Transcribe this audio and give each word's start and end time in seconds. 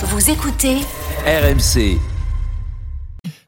Vous 0.00 0.30
écoutez 0.30 0.76
RMC. 1.26 1.98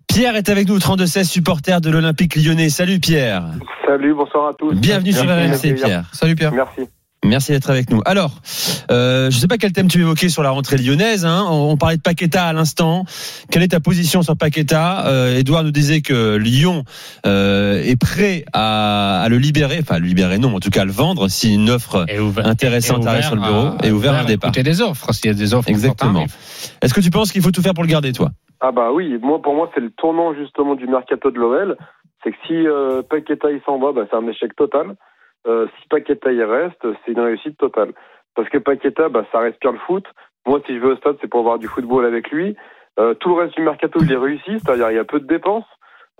Pierre 0.08 0.34
est 0.34 0.48
avec 0.48 0.66
nous, 0.66 0.78
32-16, 0.78 1.22
supporter 1.22 1.80
de 1.80 1.90
l'Olympique 1.90 2.34
lyonnais. 2.34 2.70
Salut 2.70 2.98
Pierre. 2.98 3.44
Salut, 3.86 4.12
bonsoir 4.14 4.48
à 4.48 4.54
tous. 4.54 4.74
Bienvenue 4.74 5.12
sur 5.12 5.26
RMC 5.26 5.76
Pierre. 5.76 6.10
Salut 6.12 6.34
Pierre. 6.34 6.52
Merci. 6.52 6.88
Merci 7.24 7.52
d'être 7.52 7.68
avec 7.68 7.90
nous. 7.90 8.00
Alors, 8.06 8.30
euh, 8.90 9.30
je 9.30 9.36
ne 9.36 9.40
sais 9.40 9.46
pas 9.46 9.58
quel 9.58 9.72
thème 9.72 9.88
tu 9.88 10.00
évoquais 10.00 10.30
sur 10.30 10.42
la 10.42 10.50
rentrée 10.50 10.78
lyonnaise. 10.78 11.26
Hein. 11.26 11.44
On, 11.50 11.70
on 11.72 11.76
parlait 11.76 11.98
de 11.98 12.02
Paqueta 12.02 12.46
à 12.46 12.52
l'instant. 12.54 13.04
Quelle 13.50 13.62
est 13.62 13.68
ta 13.68 13.80
position 13.80 14.22
sur 14.22 14.38
Paqueta? 14.38 15.06
Euh, 15.06 15.36
Edouard 15.36 15.62
nous 15.62 15.70
disait 15.70 16.00
que 16.00 16.36
Lyon 16.36 16.84
euh, 17.26 17.82
est 17.82 18.00
prêt 18.00 18.46
à, 18.54 19.20
à 19.20 19.28
le 19.28 19.36
libérer, 19.36 19.78
enfin 19.82 19.98
le 19.98 20.06
libérer 20.06 20.38
non, 20.38 20.54
en 20.56 20.60
tout 20.60 20.70
cas 20.70 20.82
à 20.82 20.84
le 20.86 20.92
vendre 20.92 21.28
si 21.28 21.54
une 21.54 21.68
offre 21.68 22.06
ouvert- 22.18 22.46
intéressante 22.46 23.06
arrive 23.06 23.24
sur 23.24 23.34
le 23.36 23.42
bureau 23.42 23.66
à- 23.66 23.76
et 23.86 23.92
ouvert 23.92 24.14
à 24.14 24.20
un 24.20 24.24
départ. 24.24 24.48
écouter 24.48 24.62
des 24.62 24.80
offres, 24.80 25.12
s'il 25.12 25.26
y 25.26 25.30
a 25.30 25.34
des 25.36 25.52
offres. 25.52 25.68
Exactement. 25.68 26.24
Est-ce 26.80 26.94
que 26.94 27.00
tu 27.02 27.10
penses 27.10 27.32
qu'il 27.32 27.42
faut 27.42 27.50
tout 27.50 27.60
faire 27.62 27.74
pour 27.74 27.84
le 27.84 27.90
garder, 27.90 28.12
toi? 28.12 28.30
Ah 28.60 28.72
bah 28.72 28.92
oui, 28.92 29.18
moi 29.22 29.40
pour 29.42 29.54
moi 29.54 29.70
c'est 29.74 29.80
le 29.80 29.90
tournant 29.90 30.34
justement 30.34 30.74
du 30.74 30.86
mercato 30.86 31.30
de 31.30 31.38
l'OL. 31.38 31.76
C'est 32.24 32.30
que 32.30 32.36
si 32.46 32.54
euh, 32.66 33.02
Paqueta 33.08 33.50
il 33.50 33.60
s'en 33.66 33.78
va, 33.78 33.92
bah, 33.92 34.02
c'est 34.10 34.16
un 34.16 34.26
échec 34.26 34.56
total. 34.56 34.94
Euh, 35.46 35.66
si 35.80 35.88
Paqueta 35.88 36.32
il 36.32 36.42
reste, 36.42 36.86
c'est 37.04 37.12
une 37.12 37.20
réussite 37.20 37.56
totale. 37.56 37.92
Parce 38.34 38.48
que 38.48 38.58
Paqueta, 38.58 39.08
bah, 39.08 39.24
ça 39.32 39.40
respire 39.40 39.72
le 39.72 39.78
foot. 39.78 40.04
Moi, 40.46 40.60
si 40.66 40.74
je 40.74 40.80
vais 40.80 40.92
au 40.92 40.96
stade, 40.96 41.16
c'est 41.20 41.28
pour 41.30 41.42
voir 41.42 41.58
du 41.58 41.66
football 41.66 42.04
avec 42.04 42.30
lui. 42.30 42.56
Euh, 42.98 43.14
tout 43.14 43.30
le 43.30 43.42
reste 43.42 43.56
du 43.56 43.62
mercato, 43.62 44.00
il 44.02 44.12
est 44.12 44.16
réussi, 44.16 44.58
c'est-à-dire 44.58 44.90
il 44.90 44.96
y 44.96 45.00
a 45.00 45.04
peu 45.04 45.20
de 45.20 45.26
dépenses. 45.26 45.66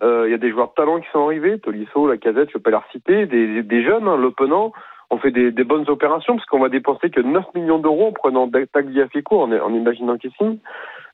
Euh, 0.03 0.25
Il 0.27 0.31
y 0.31 0.35
a 0.35 0.39
des 0.39 0.51
joueurs 0.51 0.69
de 0.69 0.75
talent 0.75 1.01
qui 1.01 1.09
sont 1.13 1.25
arrivés, 1.25 1.59
Tolisso, 1.59 2.09
la 2.09 2.17
Casette, 2.17 2.49
je 2.51 2.57
ne 2.57 2.63
peux 2.63 2.71
pas 2.71 2.71
les 2.71 2.77
reciter, 2.77 3.27
des, 3.27 3.83
jeunes, 3.83 4.09
hein. 4.09 4.71
On 5.13 5.19
fait 5.19 5.31
des, 5.31 5.65
bonnes 5.65 5.89
opérations 5.91 6.37
parce 6.37 6.47
qu'on 6.47 6.61
va 6.61 6.69
dépenser 6.69 7.11
que 7.11 7.21
9 7.21 7.45
millions 7.55 7.79
d'euros 7.79 8.09
en 8.09 8.13
prenant 8.13 8.49
Tagliafico, 8.49 9.43
en, 9.43 9.53
en 9.53 9.75
imaginant 9.75 10.17
qu'il 10.17 10.31
signe. 10.33 10.59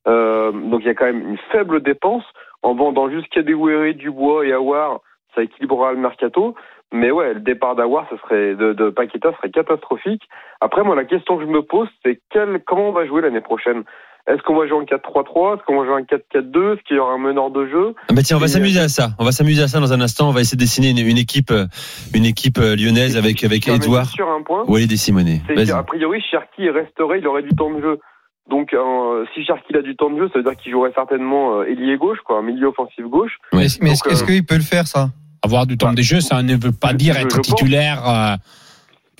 Donc 0.04 0.82
il 0.82 0.86
y 0.86 0.90
a 0.90 0.94
quand 0.94 1.06
même 1.06 1.30
une 1.30 1.38
faible 1.50 1.82
dépense. 1.82 2.24
En 2.62 2.74
vendant 2.74 3.08
juste 3.08 3.28
Kadewere, 3.28 3.94
Dubois 3.94 4.46
et 4.46 4.52
Awar, 4.52 5.00
ça 5.34 5.42
équilibrera 5.42 5.92
le 5.92 5.98
mercato. 5.98 6.54
Mais 6.96 7.10
ouais, 7.10 7.34
le 7.34 7.40
départ 7.40 7.76
d'Awar, 7.76 8.06
ce 8.10 8.16
serait 8.18 8.54
de, 8.54 8.72
de 8.72 8.90
Paqueta 8.90 9.32
serait 9.36 9.50
catastrophique. 9.50 10.22
Après, 10.60 10.82
moi, 10.82 10.96
la 10.96 11.04
question 11.04 11.36
que 11.36 11.44
je 11.44 11.48
me 11.48 11.62
pose, 11.62 11.88
c'est 12.04 12.20
quel, 12.30 12.60
comment 12.66 12.88
on 12.88 12.92
va 12.92 13.06
jouer 13.06 13.22
l'année 13.22 13.40
prochaine? 13.40 13.84
Est-ce 14.28 14.42
qu'on 14.42 14.56
va 14.56 14.66
jouer 14.66 14.78
en 14.78 14.82
4-3-3 14.82 15.56
Est-ce 15.56 15.64
qu'on 15.64 15.78
va 15.78 15.86
jouer 15.86 15.94
en 15.94 16.00
4-4-2 16.00 16.74
Est-ce 16.74 16.82
qu'il 16.82 16.96
y 16.96 16.98
aura 16.98 17.12
un 17.12 17.18
meneur 17.18 17.50
de 17.50 17.66
jeu? 17.66 17.94
Ah 18.08 18.12
bah 18.12 18.22
tiens, 18.22 18.36
on 18.36 18.40
va 18.40 18.48
s'amuser 18.48 18.80
à 18.80 18.88
ça. 18.88 19.10
On 19.20 19.24
va 19.24 19.30
s'amuser 19.30 19.62
à 19.62 19.68
ça 19.68 19.78
dans 19.78 19.92
un 19.92 20.00
instant. 20.00 20.28
On 20.28 20.32
va 20.32 20.40
essayer 20.40 20.56
de 20.56 20.62
dessiner 20.62 20.90
une, 20.90 20.98
une 20.98 21.18
équipe, 21.18 21.52
euh, 21.52 21.66
une 22.12 22.24
équipe 22.24 22.58
euh, 22.58 22.74
lyonnaise 22.74 23.16
avec 23.16 23.44
avec 23.44 23.68
Edouard, 23.68 24.06
sur 24.06 24.28
un 24.28 24.42
point. 24.42 24.64
Walid 24.66 24.90
et 24.90 24.96
Simonet. 24.96 25.42
qu'a 25.46 25.82
priori 25.84 26.20
Cherki 26.28 26.68
resterait, 26.70 27.20
il 27.20 27.26
aurait 27.28 27.42
du 27.42 27.54
temps 27.54 27.70
de 27.70 27.80
jeu. 27.80 28.00
Donc 28.48 28.72
euh, 28.72 29.24
si 29.34 29.44
Cherki 29.44 29.76
a 29.76 29.82
du 29.82 29.96
temps 29.96 30.10
de 30.10 30.18
jeu, 30.18 30.28
ça 30.32 30.38
veut 30.38 30.44
dire 30.44 30.56
qu'il 30.56 30.72
jouerait 30.72 30.92
certainement 30.94 31.60
euh, 31.60 31.64
ailier 31.64 31.96
gauche, 31.96 32.18
quoi, 32.24 32.38
un 32.38 32.42
milieu 32.42 32.68
offensif 32.68 33.04
gauche. 33.06 33.38
Mais, 33.52 33.66
mais 33.80 33.88
Donc, 33.88 33.92
est-ce 33.92 34.08
est-ce 34.08 34.24
euh, 34.24 34.26
qu'il 34.26 34.46
peut 34.46 34.54
le 34.56 34.60
faire 34.60 34.86
ça? 34.86 35.08
Avoir 35.46 35.66
du 35.66 35.78
temps 35.78 35.92
de 35.92 36.02
jeu, 36.02 36.20
ça 36.20 36.42
ne 36.42 36.56
veut 36.56 36.72
pas 36.72 36.92
dire 36.92 37.16
être 37.16 37.40
titulaire 37.40 38.02
euh, 38.08 38.36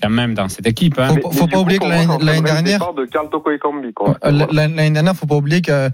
quand 0.01 0.09
même 0.11 0.35
dans 0.35 0.47
cette 0.49 0.67
équipe. 0.67 0.99
hein. 0.99 1.07
Faut 1.07 1.15
Mais- 1.15 1.21
pas- 1.21 1.29
mais 1.31 1.37
faut 1.37 1.47
pas 1.47 1.59
oublier 1.59 1.79
que 1.79 1.85
l'année- 1.85 2.05
dernière-. 2.05 2.79
L'année 4.51 4.91
dernière, 4.91 5.15
faut 5.15 5.25
pas 5.25 5.35
oublier 5.37 5.61
que 5.61 5.89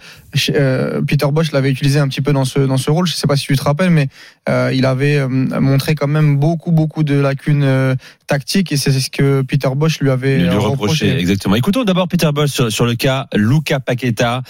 euh, 0.49 1.01
Peter 1.07 1.27
Bosch 1.31 1.51
l'avait 1.53 1.69
utilisé 1.71 1.99
un 1.99 2.07
petit 2.09 2.19
peu 2.21 2.33
dans 2.33 2.43
ce 2.43 2.59
dans 2.59 2.75
ce 2.77 2.89
rôle. 2.91 3.07
Je 3.07 3.13
sais 3.13 3.27
pas 3.27 3.35
si 3.37 3.45
tu 3.45 3.55
te 3.55 3.63
rappelles, 3.63 3.91
mais 3.91 4.07
euh, 4.49 4.71
il 4.73 4.85
avait 4.85 5.17
euh, 5.19 5.27
montré 5.29 5.95
quand 5.95 6.07
même 6.07 6.37
beaucoup 6.37 6.71
beaucoup 6.71 7.03
de 7.03 7.15
lacunes 7.15 7.63
euh, 7.63 7.95
tactiques 8.27 8.71
et 8.73 8.77
c'est 8.77 8.91
ce 8.91 9.09
que 9.09 9.41
Peter 9.43 9.69
Bosch 9.75 9.99
lui 10.01 10.09
avait 10.09 10.39
lui 10.39 10.49
reproché. 10.49 11.17
Exactement. 11.17 11.55
Écoutons 11.55 11.83
d'abord 11.85 12.07
Peter 12.09 12.29
Bosch 12.33 12.49
sur, 12.51 12.71
sur 12.71 12.85
le 12.85 12.95
cas 12.95 13.27
Luca 13.35 13.79
Paqueta. 13.79 14.41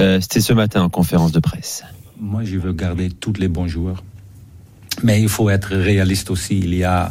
Euh, 0.00 0.20
C'était 0.20 0.40
ce 0.40 0.52
matin 0.54 0.82
en 0.82 0.88
conférence 0.88 1.32
de 1.32 1.40
presse. 1.40 1.82
Moi, 2.18 2.42
je 2.44 2.56
veux 2.56 2.72
garder 2.72 3.10
tous 3.10 3.32
les 3.38 3.48
bons 3.48 3.66
joueurs. 3.66 4.02
Mais 5.02 5.20
il 5.20 5.28
faut 5.28 5.50
être 5.50 5.74
réaliste 5.74 6.30
aussi. 6.30 6.58
Il 6.58 6.74
y 6.74 6.84
a 6.84 7.10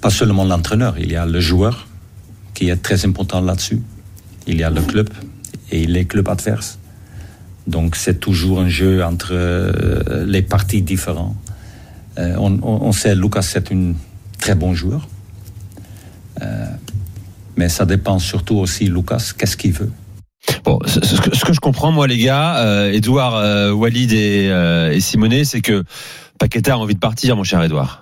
pas 0.00 0.10
seulement 0.10 0.44
l'entraîneur, 0.44 0.98
il 0.98 1.12
y 1.12 1.16
a 1.16 1.26
le 1.26 1.40
joueur 1.40 1.86
qui 2.54 2.68
est 2.68 2.76
très 2.76 3.04
important 3.06 3.40
là-dessus. 3.40 3.80
Il 4.46 4.58
y 4.58 4.64
a 4.64 4.70
le 4.70 4.82
club 4.82 5.08
et 5.70 5.86
les 5.86 6.04
clubs 6.04 6.28
adverses. 6.28 6.78
Donc 7.66 7.94
c'est 7.94 8.18
toujours 8.18 8.60
un 8.60 8.68
jeu 8.68 9.04
entre 9.04 9.30
euh, 9.32 10.26
les 10.26 10.42
parties 10.42 10.82
différents. 10.82 11.36
Euh, 12.18 12.34
on 12.36 12.92
sait 12.92 13.14
Lucas 13.14 13.42
c'est 13.42 13.72
un 13.72 13.94
très 14.38 14.54
bon 14.54 14.74
joueur. 14.74 15.08
Euh, 16.42 16.66
mais 17.56 17.68
ça 17.68 17.86
dépend 17.86 18.18
surtout 18.18 18.56
aussi 18.56 18.86
Lucas, 18.86 19.32
qu'est-ce 19.36 19.56
qu'il 19.56 19.72
veut. 19.72 19.92
Bon, 20.64 20.78
ce, 20.86 21.44
que 21.44 21.52
je 21.52 21.60
comprends, 21.60 21.92
moi, 21.92 22.06
les 22.06 22.18
gars, 22.18 22.56
euh, 22.58 22.92
Edouard, 22.92 23.36
euh, 23.36 23.72
Walid 23.72 24.12
et, 24.12 24.48
euh, 24.50 24.92
et 24.92 25.00
Simonet, 25.00 25.44
c'est 25.44 25.60
que 25.60 25.84
Paqueta 26.38 26.74
a 26.74 26.76
envie 26.76 26.94
de 26.94 27.00
partir, 27.00 27.36
mon 27.36 27.44
cher 27.44 27.62
Edouard. 27.62 28.01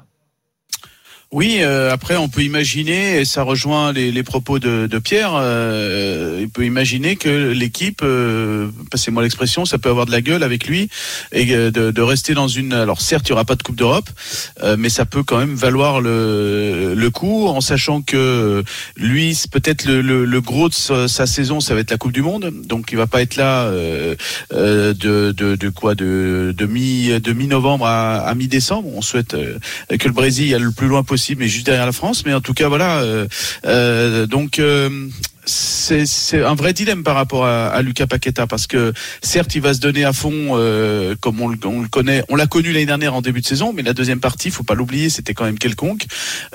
Oui, 1.32 1.58
euh, 1.60 1.92
après 1.92 2.16
on 2.16 2.28
peut 2.28 2.42
imaginer, 2.42 3.20
et 3.20 3.24
ça 3.24 3.44
rejoint 3.44 3.92
les, 3.92 4.10
les 4.10 4.22
propos 4.24 4.58
de, 4.58 4.88
de 4.88 4.98
Pierre, 4.98 5.34
euh, 5.36 6.44
peut 6.52 6.64
imaginer 6.64 7.14
que 7.14 7.52
l'équipe, 7.52 8.00
euh, 8.02 8.68
passez-moi 8.90 9.22
l'expression, 9.22 9.64
ça 9.64 9.78
peut 9.78 9.90
avoir 9.90 10.06
de 10.06 10.10
la 10.10 10.22
gueule 10.22 10.42
avec 10.42 10.66
lui 10.66 10.88
et 11.30 11.54
euh, 11.54 11.70
de, 11.70 11.92
de 11.92 12.02
rester 12.02 12.34
dans 12.34 12.48
une. 12.48 12.72
Alors 12.72 13.00
certes, 13.00 13.28
il 13.28 13.30
y 13.30 13.32
aura 13.32 13.44
pas 13.44 13.54
de 13.54 13.62
Coupe 13.62 13.76
d'Europe, 13.76 14.10
euh, 14.64 14.74
mais 14.76 14.88
ça 14.88 15.04
peut 15.04 15.22
quand 15.22 15.38
même 15.38 15.54
valoir 15.54 16.00
le, 16.00 16.94
le 16.96 17.10
coup, 17.10 17.46
en 17.46 17.60
sachant 17.60 18.02
que 18.02 18.64
lui, 18.96 19.38
peut-être 19.52 19.84
le, 19.84 20.02
le, 20.02 20.24
le 20.24 20.40
gros 20.40 20.68
de 20.68 20.74
sa, 20.74 21.06
sa 21.06 21.26
saison, 21.26 21.60
ça 21.60 21.74
va 21.74 21.80
être 21.80 21.92
la 21.92 21.96
Coupe 21.96 22.10
du 22.12 22.22
Monde, 22.22 22.52
donc 22.64 22.88
il 22.90 22.98
va 22.98 23.06
pas 23.06 23.22
être 23.22 23.36
là 23.36 23.66
euh, 23.66 24.16
de, 24.50 25.30
de, 25.30 25.54
de 25.54 25.68
quoi, 25.68 25.94
de, 25.94 26.52
de 26.58 26.66
mi 26.66 27.06
de 27.20 27.32
mi-novembre 27.32 27.86
à, 27.86 28.16
à 28.18 28.34
mi-décembre. 28.34 28.88
On 28.96 29.00
souhaite 29.00 29.36
que 29.96 30.08
le 30.08 30.12
Brésil 30.12 30.52
aille 30.56 30.60
le 30.62 30.72
plus 30.72 30.88
loin 30.88 31.04
possible, 31.04 31.19
mais 31.36 31.48
juste 31.48 31.66
derrière 31.66 31.86
la 31.86 31.92
France. 31.92 32.24
Mais 32.26 32.34
en 32.34 32.40
tout 32.40 32.54
cas, 32.54 32.68
voilà. 32.68 32.98
euh, 33.00 33.26
euh, 33.66 34.26
donc. 34.26 34.60
C'est 35.50 36.06
c'est 36.06 36.42
un 36.44 36.54
vrai 36.54 36.72
dilemme 36.72 37.02
par 37.02 37.14
rapport 37.16 37.44
à, 37.44 37.66
à 37.68 37.82
Lucas 37.82 38.06
Paqueta 38.06 38.46
parce 38.46 38.66
que 38.66 38.92
certes 39.22 39.54
il 39.54 39.60
va 39.62 39.74
se 39.74 39.80
donner 39.80 40.04
à 40.04 40.12
fond 40.12 40.32
euh, 40.52 41.14
comme 41.20 41.40
on, 41.40 41.48
le- 41.48 41.58
on 41.64 41.80
le 41.82 41.88
connaît 41.88 42.22
on 42.28 42.36
l'a 42.36 42.46
connu 42.46 42.72
l'année 42.72 42.86
dernière 42.86 43.14
en 43.14 43.20
début 43.22 43.40
de 43.40 43.46
saison 43.46 43.72
mais 43.74 43.82
la 43.82 43.92
deuxième 43.92 44.20
partie 44.20 44.50
faut 44.50 44.62
pas 44.62 44.74
l'oublier 44.74 45.10
c'était 45.10 45.34
quand 45.34 45.44
même 45.44 45.58
quelconque 45.58 46.06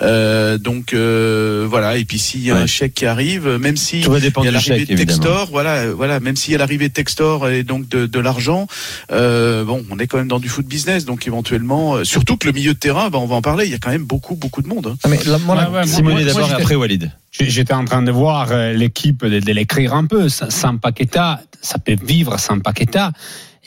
Euh, 0.01 0.57
donc 0.57 0.93
euh, 0.93 1.65
voilà 1.69 1.97
et 1.97 2.05
puis 2.05 2.19
s'il 2.19 2.41
y 2.43 2.51
a 2.51 2.55
Ouais. 2.55 2.61
un 2.61 2.67
chèque 2.67 2.93
qui 2.93 3.05
arrive 3.05 3.47
même 3.59 3.75
si 3.75 3.99
il 3.99 4.03
y 4.03 4.47
a 4.47 4.51
l'arrivée 4.51 4.85
de 4.85 4.91
évidemment. 4.93 5.19
Textor, 5.19 5.49
voilà, 5.51 5.91
voilà. 5.91 6.19
Même 6.21 6.35
s'il 6.37 6.53
y 6.53 6.55
a 6.55 6.57
l'arrivée 6.57 6.87
de 6.87 6.93
Textor 6.93 7.49
et 7.49 7.63
donc 7.63 7.89
de, 7.89 8.05
de 8.05 8.19
l'argent, 8.19 8.67
euh, 9.11 9.65
bon, 9.65 9.83
on 9.91 9.99
est 9.99 10.07
quand 10.07 10.17
même 10.17 10.29
dans 10.29 10.39
du 10.39 10.47
foot 10.47 10.65
business, 10.65 11.03
donc 11.03 11.27
éventuellement, 11.27 11.95
euh, 11.95 12.03
surtout 12.05 12.37
que 12.37 12.47
le 12.47 12.53
milieu 12.53 12.73
de 12.73 12.79
terrain, 12.79 13.09
bah, 13.09 13.17
on 13.19 13.25
va 13.25 13.35
en 13.35 13.41
parler. 13.41 13.65
Il 13.65 13.71
y 13.71 13.75
a 13.75 13.77
quand 13.77 13.89
même 13.91 14.05
beaucoup, 14.05 14.35
beaucoup 14.35 14.61
de 14.61 14.67
monde. 14.69 14.87
hein. 14.87 14.97
Ah, 15.03 15.07
mais 15.09 15.19
là, 15.25 15.37
moi, 15.39 15.55
la- 15.55 15.69
Ouais, 15.69 15.79
ouais, 16.13 16.23
d'abord 16.25 16.49
et 16.49 16.53
après 16.53 16.75
Walid. 16.75 17.11
J'étais 17.39 17.73
en 17.73 17.85
train 17.85 18.01
de 18.01 18.11
voir 18.11 18.47
euh, 18.51 18.73
l'équipe, 18.73 19.25
de, 19.25 19.39
de 19.39 19.51
l'écrire 19.51 19.93
un 19.93 20.05
peu. 20.05 20.29
Sans- 20.29 20.77
Paqueta, 20.77 21.41
ça 21.61 21.77
peut 21.79 21.97
vivre 22.01 22.39
sans 22.39 22.59
Paqueta. 22.59 23.11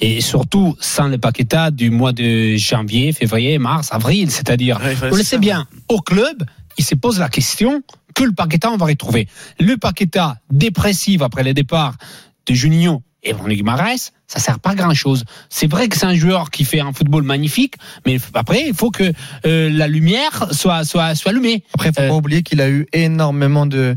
Et 0.00 0.20
surtout, 0.20 0.76
sans 0.80 1.08
le 1.08 1.18
Paqueta 1.18 1.70
du 1.70 1.90
mois 1.90 2.12
de 2.12 2.56
janvier, 2.56 3.12
février, 3.12 3.58
mars, 3.58 3.88
avril. 3.92 4.30
C'est-à-dire, 4.30 4.78
Ouais, 4.82 4.94
vous 4.94 5.16
le 5.16 5.22
savez 5.22 5.40
bien, 5.40 5.66
au 5.88 6.00
club, 6.00 6.44
il 6.78 6.84
se 6.84 6.94
pose 6.94 7.18
la 7.18 7.28
question 7.28 7.82
que 8.14 8.22
le 8.24 8.32
Paqueta, 8.32 8.70
on 8.70 8.76
va 8.76 8.86
retrouver. 8.86 9.26
Le 9.58 9.76
Paqueta 9.76 10.36
dépressif 10.50 11.20
après 11.22 11.42
le 11.42 11.52
départ 11.52 11.94
de 12.46 12.54
Juninho 12.54 13.02
et 13.22 13.32
Bruno 13.32 13.54
Guimaraes, 13.54 14.10
ça 14.26 14.38
sert 14.38 14.60
pas 14.60 14.70
à 14.70 14.74
grand 14.74 14.94
chose. 14.94 15.24
C'est 15.48 15.66
vrai 15.70 15.88
que 15.88 15.96
c'est 15.96 16.06
un 16.06 16.14
joueur 16.14 16.50
qui 16.50 16.64
fait 16.64 16.80
un 16.80 16.92
football 16.92 17.22
magnifique, 17.24 17.74
mais 18.06 18.18
après, 18.34 18.68
il 18.68 18.74
faut 18.74 18.90
que 18.90 19.12
euh, 19.46 19.70
la 19.70 19.88
lumière 19.88 20.48
soit, 20.52 20.84
soit, 20.84 21.14
soit 21.14 21.30
allumée. 21.32 21.64
Après, 21.74 21.90
faut 21.92 22.00
Euh, 22.02 22.08
pas 22.08 22.14
oublier 22.14 22.42
qu'il 22.42 22.60
a 22.60 22.68
eu 22.68 22.86
énormément 22.92 23.66
de, 23.66 23.96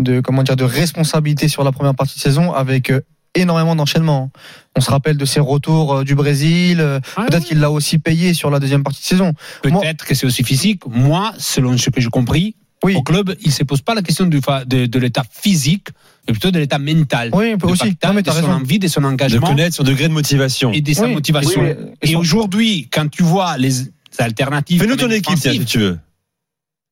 de 0.00 0.20
comment 0.20 0.42
dire, 0.42 0.56
de 0.56 0.64
responsabilités 0.64 1.48
sur 1.48 1.62
la 1.64 1.72
première 1.72 1.94
partie 1.94 2.16
de 2.16 2.20
saison 2.22 2.52
avec 2.52 2.90
euh, 2.90 3.00
énormément 3.34 3.74
d'enchaînements. 3.76 4.30
On 4.76 4.80
se 4.80 4.90
rappelle 4.90 5.16
de 5.16 5.24
ses 5.24 5.40
retours 5.40 6.04
du 6.04 6.14
Brésil. 6.14 6.80
Ah 7.16 7.24
Peut-être 7.26 7.44
qu'il 7.44 7.58
l'a 7.58 7.70
aussi 7.70 7.98
payé 7.98 8.32
sur 8.32 8.48
la 8.50 8.60
deuxième 8.60 8.82
partie 8.84 9.00
de 9.02 9.06
saison. 9.06 9.34
Peut-être 9.62 10.04
que 10.04 10.14
c'est 10.14 10.24
aussi 10.24 10.44
physique. 10.44 10.82
Moi, 10.86 11.32
selon 11.38 11.76
ce 11.76 11.90
que 11.90 12.00
j'ai 12.00 12.08
compris, 12.10 12.54
Oui. 12.84 12.94
au 12.96 13.02
club, 13.02 13.34
il 13.40 13.48
ne 13.48 13.52
se 13.52 13.64
pose 13.64 13.80
pas 13.82 13.94
la 13.94 14.02
question 14.02 14.26
du 14.26 14.40
de, 14.66 14.86
de 14.86 14.98
l'état 14.98 15.24
physique, 15.30 15.88
mais 16.26 16.32
plutôt 16.32 16.50
de 16.50 16.58
l'état 16.58 16.78
mental. 16.78 17.30
Oui, 17.32 17.52
on 17.54 17.58
peut 17.58 17.66
De 17.66 17.72
aussi. 17.72 17.96
Non, 18.04 18.12
mais 18.12 18.22
de 18.22 18.28
son 18.30 18.36
raison. 18.36 18.50
envie, 18.52 18.78
de 18.78 18.88
son 18.88 19.00
De 19.00 19.06
engagement 19.06 19.46
connaître 19.46 19.76
son 19.76 19.82
degré 19.84 20.08
de 20.08 20.12
motivation. 20.12 20.72
et 20.72 20.80
de 20.80 20.92
sa 20.92 21.06
Oui, 21.06 21.14
motivation. 21.14 21.62
oui, 21.62 21.68
mais- 22.02 22.10
et 22.10 22.16
aujourd'hui, 22.16 22.88
quand 22.92 23.08
tu 23.10 23.22
vois 23.22 23.56
les 23.58 23.90
alternatives. 24.18 24.80
Fais-nous 24.80 24.96
ton 24.96 25.10
équipe, 25.10 25.38
si 25.38 25.64
tu 25.64 25.78
veux. 25.78 25.98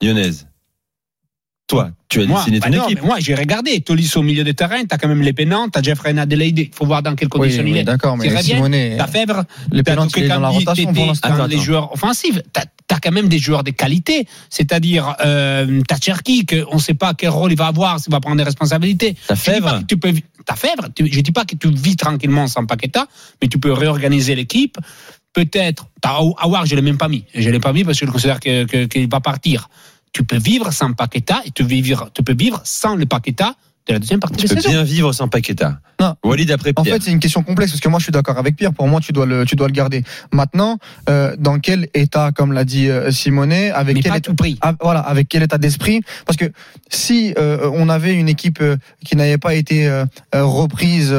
Lyonnaise. 0.03 0.47
Toi, 1.73 1.91
tu 2.09 2.23
as 2.23 2.27
Moi, 2.27 2.39
dessiné 2.41 2.61
bah 2.61 2.67
ton 2.71 2.77
non, 2.77 2.85
équipe. 2.85 3.01
mais 3.01 3.07
moi, 3.07 3.17
j'ai 3.19 3.35
regardé. 3.35 3.81
Tolisso 3.81 4.21
au 4.21 4.23
milieu 4.23 4.45
de 4.45 4.53
terrain, 4.53 4.85
t'as 4.87 4.99
quand 4.99 5.09
même 5.09 5.23
les 5.23 5.33
pénants, 5.33 5.69
t'as 5.69 5.83
Jeffrey 5.83 6.17
Adelaide, 6.19 6.59
il 6.59 6.71
faut 6.75 6.85
voir 6.87 7.03
dans 7.03 7.15
quelles 7.15 7.29
Oui, 7.33 7.41
conditions 7.41 7.63
il 7.67 7.73
oui, 7.73 7.79
est. 7.79 7.85
d'accord, 7.85 8.17
mais 8.17 8.29
Simonet, 8.43 8.97
T'as 8.99 9.07
Fèvre, 9.07 9.45
les 9.71 9.83
T'as 9.83 9.95
il 10.17 10.25
est 10.25 10.29
dans 10.29 10.41
la 10.41 10.49
rotation 10.49 10.93
pour 10.93 11.07
l'instant. 11.07 11.47
les 11.47 11.59
joueurs 11.59 11.93
offensifs. 11.93 12.39
T'as 12.53 12.63
as 12.95 13.01
quand 13.01 13.11
même 13.13 13.29
des 13.29 13.39
joueurs 13.39 13.65
de 13.65 13.71
qualité. 13.71 14.27
C'est-à-dire, 14.51 15.17
euh, 15.25 15.81
t'as 15.89 15.97
Cherki, 15.99 16.45
qu'on 16.45 16.75
ne 16.77 16.81
sait 16.81 16.93
pas 16.93 17.15
quel 17.15 17.31
rôle 17.31 17.51
il 17.51 17.57
va 17.57 17.69
avoir, 17.69 17.99
s'il 17.99 18.13
va 18.13 18.21
prendre 18.21 18.37
des 18.37 18.43
responsabilités. 18.43 19.17
T'as 19.27 19.35
Fèvre. 19.35 19.81
tu 19.89 19.97
peux, 19.97 20.13
ta 20.45 20.55
Fèvre, 20.57 20.89
tu, 20.95 21.11
je 21.11 21.21
dis 21.21 21.33
pas 21.33 21.47
que 21.47 21.55
tu 21.57 21.71
vis 21.71 21.97
tranquillement 21.97 22.47
sans 22.49 22.67
Paqueta, 22.67 23.07
mais 23.41 23.49
tu 23.49 23.59
peux 23.59 23.73
réorganiser 23.73 24.35
l'équipe. 24.35 24.77
Peut-être, 25.33 25.87
t'as- 26.03 26.19
Aouar, 26.43 26.67
je 26.67 26.75
l'ai 26.77 26.83
même 26.83 26.99
pas 26.99 27.09
mis. 27.09 27.25
Je 27.35 27.49
l'ai 27.49 27.61
pas 27.61 27.73
mis 27.73 27.85
parce 27.85 27.99
que 27.99 28.05
je 28.07 28.11
considère 28.11 28.39
que- 28.41 28.65
que- 28.65 28.85
qu'il 28.85 29.09
va 29.09 29.21
partir. 29.21 29.71
Tu 30.13 30.25
peux 30.25 30.39
vivre 30.39 30.73
sans 30.73 30.93
Paqueta 30.93 31.43
et 31.45 31.51
tu, 31.51 31.65
vivre, 31.65 32.11
tu 32.15 32.23
peux 32.23 32.35
vivre 32.35 32.61
sans 32.65 32.95
le 32.97 33.07
Paqueta 33.07 33.57
de 33.89 33.93
la 33.95 33.99
deuxième 33.99 34.21
partie 34.21 34.37
Tu 34.37 34.47
de 34.47 34.55
peux 34.55 34.61
saison. 34.61 34.71
bien 34.75 34.83
vivre 34.85 35.13
sans 35.13 35.29
Paqueta. 35.29 35.81
Non. 36.01 36.15
Walid 36.25 36.51
après 36.51 36.73
En 36.77 36.83
Pierre. 36.83 36.97
fait, 36.97 37.03
c'est 37.03 37.11
une 37.13 37.21
question 37.21 37.43
complexe 37.43 37.71
parce 37.73 37.81
que 37.81 37.89
moi, 37.89 37.99
je 38.01 38.05
suis 38.05 38.13
d'accord 38.13 38.37
avec 38.39 38.57
Pierre. 38.57 38.73
Pour 38.73 38.89
moi, 38.89 39.01
tu 39.01 39.13
dois 39.13 39.27
le, 39.27 39.45
tu 39.45 39.55
dois 39.57 39.69
le 39.69 39.73
garder. 39.73 40.03
Maintenant, 40.33 40.79
euh, 41.09 41.35
dans 41.39 41.59
quel 41.61 41.89
état, 41.95 42.31
comme 42.35 42.53
l'a 42.53 42.65
dit 42.65 42.89
euh, 42.89 43.11
Simonet, 43.13 43.71
avec 43.71 43.97
mais 43.97 44.03
quel 44.03 44.13
état, 44.13 44.21
tout 44.21 44.35
prix. 44.35 44.59
ah, 44.63 44.75
voilà, 44.81 45.01
avec 45.01 45.29
quel 45.29 45.43
état 45.45 45.59
d'esprit? 45.59 46.01
Parce 46.27 46.37
que 46.37 46.47
si 46.91 47.35
euh, 47.39 47.71
on 47.75 47.89
avait 47.89 48.15
une 48.15 48.29
équipe 48.29 48.63
qui 49.05 49.17
n'avait 49.17 49.39
pas 49.39 49.55
été 49.55 49.87
euh, 49.89 50.05
reprise 50.33 51.15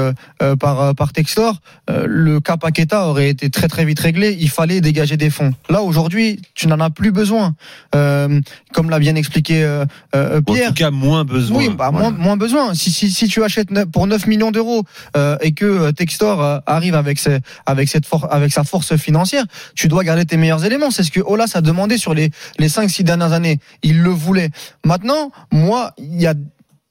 par 0.59 0.95
par 0.95 1.13
Textor, 1.13 1.61
le 1.89 2.39
cas 2.39 2.57
Paqueta 2.57 3.07
aurait 3.07 3.29
été 3.29 3.49
très 3.49 3.67
très 3.67 3.85
vite 3.85 3.99
réglé. 3.99 4.35
Il 4.39 4.49
fallait 4.49 4.81
dégager 4.81 5.15
des 5.17 5.29
fonds. 5.29 5.53
Là 5.69 5.81
aujourd'hui, 5.81 6.41
tu 6.55 6.67
n'en 6.67 6.79
as 6.79 6.89
plus 6.89 7.11
besoin. 7.11 7.55
Comme 7.93 8.89
l'a 8.89 8.99
bien 8.99 9.15
expliqué 9.15 9.65
Ou 10.13 10.17
en 10.37 10.41
Pierre. 10.41 10.69
tout 10.69 10.73
cas, 10.75 10.91
moins 10.91 11.23
besoin. 11.25 11.57
Oui, 11.57 11.69
bah, 11.69 11.89
Voilà. 11.91 12.09
moins, 12.11 12.19
moins 12.19 12.37
besoin. 12.37 12.52
Si, 12.73 13.27
tu 13.27 13.43
achètes 13.43 13.69
pour 13.91 14.07
9 14.07 14.27
millions 14.27 14.51
d'euros 14.51 14.83
euh, 15.17 15.37
et 15.41 15.53
que 15.53 15.65
euh, 15.65 15.91
Textor 15.91 16.41
euh, 16.41 16.59
arrive 16.65 16.95
avec, 16.95 17.19
ses, 17.19 17.39
avec, 17.65 17.89
cette 17.89 18.05
avec 18.29 18.53
sa 18.53 18.63
force 18.63 18.95
financière, 18.95 19.45
tu 19.75 19.87
dois 19.87 20.03
garder 20.03 20.25
tes 20.25 20.37
meilleurs 20.37 20.63
éléments. 20.63 20.91
C'est 20.91 21.03
ce 21.03 21.11
que 21.11 21.19
Olas 21.19 21.51
a 21.55 21.61
demandé 21.61 21.97
sur 21.97 22.13
les, 22.13 22.31
les 22.59 22.67
5-6 22.67 23.03
dernières 23.03 23.33
années. 23.33 23.59
Il 23.81 24.01
le 24.01 24.09
voulait. 24.09 24.49
Maintenant, 24.85 25.31
moi, 25.51 25.93
il 25.97 26.21
y 26.21 26.27
a 26.27 26.33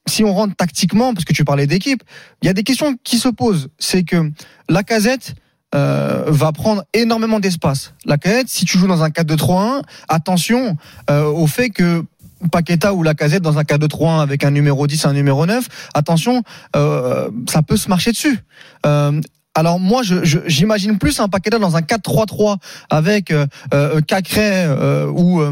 si 0.09 0.25
on 0.25 0.35
rentre 0.35 0.57
tactiquement, 0.57 1.15
parce 1.15 1.25
que 1.25 1.33
tu 1.33 1.45
parlais 1.45 1.69
d'équipe, 1.69 2.03
il 2.43 2.47
y 2.47 2.49
a 2.49 2.55
des 2.55 2.65
questions 2.65 2.97
qui 3.05 3.19
se 3.19 3.29
posent. 3.29 3.69
C'est 3.79 4.03
que 4.03 4.33
la 4.69 4.83
casette 4.83 5.37
va 5.73 6.53
prendre 6.53 6.83
énormément 6.93 7.39
d'espace. 7.39 7.95
La 8.05 8.19
casette, 8.19 8.49
si 8.49 8.65
tu 8.65 8.79
joues 8.79 8.89
dans 8.89 9.05
un 9.05 9.11
4-2-3-1, 9.11 9.83
attention 10.09 10.77
au 11.09 11.47
fait 11.47 11.71
que 11.71 12.05
Paqueta 12.51 12.95
ou 12.95 13.03
la 13.03 13.15
casette 13.15 13.43
dans 13.43 13.59
un 13.59 13.63
4-2-3-1 13.63 14.21
avec 14.21 14.45
un 14.45 14.51
numéro 14.51 14.87
10 14.87 15.05
et 15.05 15.09
un 15.09 15.13
numéro 15.13 15.47
9, 15.47 15.91
attention, 15.95 16.43
euh, 16.77 17.31
ça 17.49 17.63
peut 17.63 17.77
se 17.77 17.89
marcher 17.89 18.13
dessus. 18.13 18.39
Euh, 18.87 19.21
alors 19.55 19.79
moi, 19.79 20.03
je- 20.03 20.25
je- 20.25 20.39
j'imagine 20.47 20.97
plus 20.99 21.21
un 21.21 21.29
Paqueta 21.29 21.59
dans 21.59 21.77
un 21.77 21.83
4-3-3 21.83 22.57
avec 22.91 23.31
euh, 23.31 23.47
euh, 23.75 24.01
Cacré 24.01 24.41
euh, 24.65 25.07
ou 25.09 25.41
euh, 25.43 25.51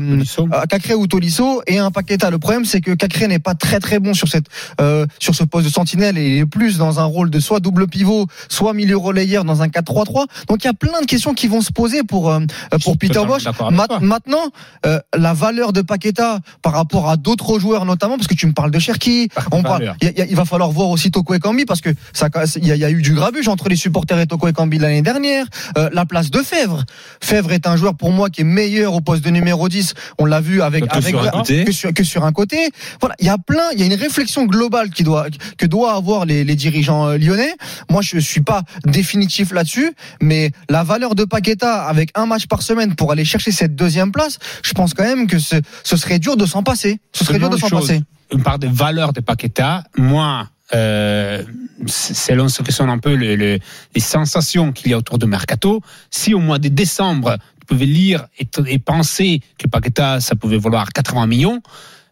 euh, 0.55 0.63
Cacré 0.69 0.95
ou 0.95 1.07
Tolisso 1.07 1.63
et 1.67 1.79
un 1.79 1.91
Paqueta. 1.91 2.31
Le 2.31 2.39
problème, 2.39 2.65
c'est 2.65 2.81
que 2.81 2.93
Cacré 2.93 3.29
n'est 3.29 3.39
pas 3.39 3.55
très 3.55 3.79
très 3.79 3.99
bon 3.99 4.15
sur 4.15 4.29
cette 4.29 4.47
euh, 4.81 5.07
sur 5.19 5.35
ce 5.35 5.45
poste 5.45 5.67
de 5.67 5.73
sentinelle 5.73 6.17
et 6.17 6.37
il 6.37 6.39
est 6.39 6.47
plus 6.47 6.79
dans 6.79 6.99
un 6.99 7.05
rôle 7.05 7.29
de 7.31 7.41
soit 7.41 7.61
double 7.61 7.89
pivot, 7.89 8.27
soit 8.49 8.73
milieu 8.73 8.97
relayeur 8.97 9.45
dans 9.45 9.61
un 9.63 9.69
4-3-3. 9.69 10.27
Donc 10.49 10.65
il 10.65 10.67
y 10.67 10.71
a 10.71 10.75
plein 10.75 11.01
de 11.03 11.07
questions 11.07 11.35
qui 11.35 11.47
vont 11.47 11.61
se 11.61 11.71
poser 11.73 12.03
pour 12.03 12.31
euh, 12.31 12.41
pour 12.83 12.97
Peter 12.97 13.21
Bosch. 13.27 13.45
Ma- 13.71 13.87
maintenant, 14.01 14.51
euh, 14.87 14.99
la 15.17 15.35
valeur 15.35 15.73
de 15.75 15.83
Paqueta 15.83 16.41
par 16.63 16.73
rapport 16.73 17.11
à 17.11 17.17
d'autres 17.19 17.59
joueurs 17.59 17.85
notamment, 17.85 18.17
parce 18.17 18.29
que 18.29 18.35
tu 18.35 18.47
me 18.47 18.53
parles 18.53 18.71
de 18.71 18.79
Cherki, 18.79 19.29
on 19.53 19.63
parle, 19.63 19.83
il, 20.01 20.37
va 20.37 20.45
falloir 20.47 20.71
voir 20.71 20.89
aussi 20.89 21.11
Toko 21.11 21.35
Ekambi 21.35 21.67
parce 21.67 21.81
que 21.83 21.91
ça, 22.15 22.29
il 22.57 22.65
y, 22.65 22.69
y 22.79 22.85
a 22.85 22.91
eu 22.91 23.03
du 23.03 23.13
grabuge 23.13 23.49
entre 23.49 23.69
les 23.69 23.77
supporters 23.91 24.21
et 24.21 24.27
Toko 24.29 24.47
Ekambi 24.47 24.79
l'année 24.79 25.03
dernière. 25.03 25.47
Euh, 25.77 25.91
la 25.93 26.07
place 26.07 26.31
de 26.31 26.39
Fèvre. 26.43 26.85
Fèvre 27.21 27.51
est 27.53 27.67
un 27.67 27.75
joueur 27.77 27.97
pour 27.97 28.13
moi 28.13 28.31
qui 28.31 28.43
est 28.43 28.45
meilleur 28.45 28.95
au 28.95 29.01
poste 29.01 29.25
de 29.25 29.31
numéro 29.31 29.69
10. 29.69 29.95
On 30.19 30.27
l'a 30.27 30.41
vu 30.41 30.63
avec, 30.63 30.87
Que 30.87 30.97
avec 30.97 31.09
sur 31.09 31.21
un 31.21 31.25
la- 31.25 31.31
côté. 31.33 31.65
que 31.65 31.73
sur, 31.73 31.93
que 31.93 32.05
sur 32.05 32.25
un 32.25 32.31
côté. 32.33 32.71
Voilà, 33.01 33.17
il 33.19 33.27
y 33.27 33.29
a 33.29 33.37
plein, 33.37 33.65
il 33.73 33.81
y 33.81 33.83
a 33.83 33.87
une 33.87 33.95
réflexion 34.01 34.45
globale 34.47 34.91
qui 34.91 35.03
doit, 35.03 35.27
que 35.59 35.67
doit 35.67 35.95
avoir 35.95 36.25
les, 36.25 36.45
les 36.45 36.55
dirigeants 36.55 37.09
euh, 37.09 37.19
lyonnais. 37.19 37.53
Moi, 37.91 38.01
je 38.03 38.19
suis 38.21 38.43
pas 38.43 38.63
définitif 38.87 39.51
là-dessus, 39.53 39.91
mais 40.23 40.53
la 40.69 40.85
valeur 40.85 41.17
de 41.17 41.25
Paqueta 41.25 41.83
avec 41.87 42.11
un 42.15 42.27
match 42.27 42.47
par 42.47 42.63
semaine 42.63 42.95
pour 42.95 43.11
aller 43.11 43.25
chercher 43.25 43.51
cette 43.51 43.75
deuxième 43.75 44.13
place, 44.13 44.39
je 44.63 44.73
pense 44.73 44.95
quand 44.95 45.03
même 45.05 45.27
que 45.27 45.41
ce, 45.41 45.57
ce 45.83 45.97
serait 45.97 46.21
dur 46.21 46.37
de 46.37 46.47
s'en 46.47 46.63
passer. 46.63 47.01
Ce 47.13 47.25
serait 47.25 47.39
dur 47.41 47.51
de 47.51 47.57
s'en 47.57 47.69
passer. 47.69 47.95
chose, 47.95 48.03
Une 48.33 48.43
part 48.45 48.59
de 48.61 49.21
Paqueta. 49.21 49.83
Moi, 49.99 50.47
euh, 50.75 51.43
selon 51.87 52.49
ce 52.49 52.63
que 52.63 52.73
sont 52.73 52.89
un 52.89 52.99
peu 52.99 53.15
le- 53.15 53.37
le- 53.37 53.59
les 53.95 54.01
sensations 54.01 54.73
qu'il 54.73 54.91
y 54.91 54.95
a 54.95 54.99
autour 54.99 55.19
de 55.19 55.27
Mercato, 55.27 55.81
si 56.11 56.35
au 56.35 56.39
mois 56.41 56.59
de 56.59 56.69
décembre, 56.69 57.37
tu 57.61 57.67
pouvais 57.67 57.87
lire 57.87 58.27
et, 58.39 58.79
penser 58.79 59.41
que 59.59 59.67
Paqueta, 59.69 60.21
ça 60.21 60.35
pouvait 60.35 60.59
valoir 60.59 60.93
80 60.93 61.27
millions, 61.27 61.61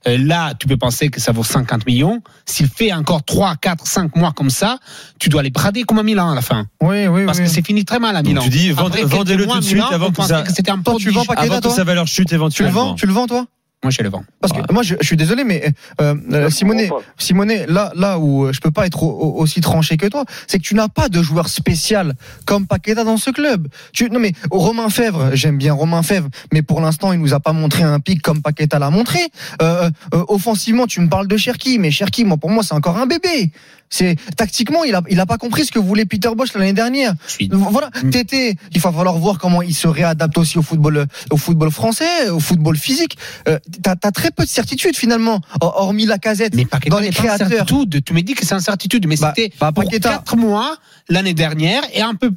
euh, 0.06 0.16
là, 0.16 0.54
tu 0.54 0.68
peux 0.68 0.76
penser 0.76 1.08
que 1.08 1.20
ça 1.20 1.32
vaut 1.32 1.42
50 1.42 1.84
millions. 1.84 2.22
S'il 2.46 2.68
fait 2.68 2.92
encore 2.92 3.24
3, 3.24 3.56
4, 3.56 3.84
5 3.86 4.14
mois 4.14 4.32
comme 4.32 4.48
ça, 4.50 4.78
tu 5.18 5.28
dois 5.28 5.42
les 5.42 5.50
brader 5.50 5.82
comme 5.82 5.98
à 5.98 6.04
Milan 6.04 6.30
à 6.30 6.34
la 6.36 6.40
fin. 6.42 6.66
Oui, 6.80 7.08
oui, 7.08 7.26
Parce 7.26 7.38
oui. 7.38 7.44
que 7.44 7.50
c'est 7.50 7.66
fini 7.66 7.84
très 7.84 7.98
mal 7.98 8.14
à 8.16 8.22
Milan. 8.22 8.40
tu 8.42 8.48
dis, 8.48 8.70
vendez-le 8.70 9.44
mois 9.46 9.56
tout 9.56 9.60
de 9.60 9.64
suite 9.66 9.82
avant 9.90 10.12
que 10.12 10.22
ça- 10.22 10.42
que 10.42 10.52
c'était 10.52 10.70
un 10.70 10.78
Toi, 10.78 10.94
tu 11.00 11.10
vends 11.10 11.24
Paqueta, 11.24 11.52
Avant 11.56 11.60
que 11.60 11.74
sa 11.74 11.84
valeur 11.84 12.06
chute 12.06 12.28
tu 12.28 12.34
le 12.34 12.38
éventuellement. 12.38 12.90
vends, 12.90 12.94
tu 12.94 13.06
le 13.06 13.12
vends 13.12 13.26
toi 13.26 13.44
Moi, 13.84 13.92
je 13.92 14.02
le 14.02 14.08
vends. 14.08 14.24
Parce 14.40 14.52
que 14.52 14.58
Voilà. 14.58 14.72
moi, 14.72 14.82
je, 14.82 14.96
je 15.00 15.06
suis 15.06 15.16
désolé, 15.16 15.44
mais 15.44 15.72
euh, 16.00 16.14
euh, 16.32 16.50
Simonet, 16.50 16.88
Simonet, 17.16 17.66
là, 17.68 17.92
là 17.94 18.18
où 18.18 18.46
euh, 18.46 18.52
je 18.52 18.60
peux 18.60 18.72
pas 18.72 18.86
être 18.86 19.04
au- 19.04 19.10
au- 19.36 19.40
aussi 19.40 19.60
tranché 19.60 19.96
que 19.96 20.06
toi, 20.08 20.24
c'est 20.48 20.58
que 20.58 20.64
tu 20.64 20.74
n'as 20.74 20.88
pas 20.88 21.08
de 21.08 21.22
joueur 21.22 21.48
spécial 21.48 22.14
comme 22.44 22.66
Paqueta 22.66 23.04
dans 23.04 23.18
ce 23.18 23.30
club. 23.30 23.68
Tu, 23.92 24.10
non 24.10 24.18
mais 24.18 24.32
Romain 24.50 24.88
Fèvre, 24.90 25.30
j'aime 25.34 25.58
bien 25.58 25.74
Romain 25.74 26.02
Fèvre, 26.02 26.28
mais 26.52 26.62
pour 26.62 26.80
l'instant, 26.80 27.12
il 27.12 27.20
nous 27.20 27.34
a 27.34 27.40
pas 27.40 27.52
montré 27.52 27.84
un 27.84 28.00
pic 28.00 28.20
comme 28.20 28.42
Paqueta 28.42 28.80
l'a 28.80 28.90
montré. 28.90 29.20
Euh, 29.62 29.88
euh, 30.12 30.24
offensivement, 30.26 30.88
tu 30.88 31.00
me 31.00 31.08
parles 31.08 31.28
de 31.28 31.36
Cherki, 31.36 31.78
mais 31.78 31.92
Cherki, 31.92 32.24
moi, 32.24 32.36
pour 32.36 32.50
moi, 32.50 32.64
c'est 32.64 32.74
encore 32.74 32.98
un 32.98 33.06
bébé. 33.06 33.52
C'est 33.90 34.16
tactiquement, 34.36 34.84
il 34.84 34.94
a, 34.94 35.02
il 35.10 35.18
a 35.18 35.26
pas 35.26 35.38
compris 35.38 35.64
ce 35.64 35.72
que 35.72 35.78
voulait 35.78 36.04
Peter 36.04 36.28
Bosch 36.36 36.52
l'année 36.54 36.72
dernière. 36.72 37.14
Suis 37.26 37.48
Voilà, 37.52 37.90
Mm. 38.02 38.10
Tété, 38.10 38.56
il 38.72 38.80
va 38.80 38.92
falloir 38.92 39.16
voir 39.18 39.38
comment 39.38 39.62
il 39.62 39.74
se 39.74 39.88
réadapte 39.88 40.36
aussi 40.38 40.58
au 40.58 40.62
football, 40.62 41.06
au 41.30 41.36
football 41.36 41.70
français, 41.70 42.28
au 42.30 42.38
football 42.40 42.76
physique. 42.76 43.16
Euh, 43.48 43.58
T'as 43.82 43.94
as 44.02 44.10
très 44.12 44.30
peu 44.30 44.44
de 44.44 44.48
certitude 44.48 44.96
finalement, 44.96 45.40
hor- 45.60 45.74
hormis 45.76 46.06
la 46.06 46.18
casette. 46.18 46.54
Mais 46.54 46.64
Paqueta 46.66 46.94
dans 46.94 47.00
les 47.00 47.10
créateurs. 47.10 47.48
certitude. 47.48 48.04
Tu 48.04 48.12
me 48.12 48.20
dis 48.20 48.34
que 48.34 48.44
c'est 48.44 48.54
incertitude, 48.54 49.06
mais 49.08 49.16
Bah, 49.16 49.32
c'était 49.34 49.52
bah, 49.58 49.72
pour 49.72 49.88
quatre 49.90 50.36
mois 50.36 50.76
l'année 51.08 51.34
dernière 51.34 51.82
et 51.94 52.02
un 52.02 52.14
peu 52.14 52.30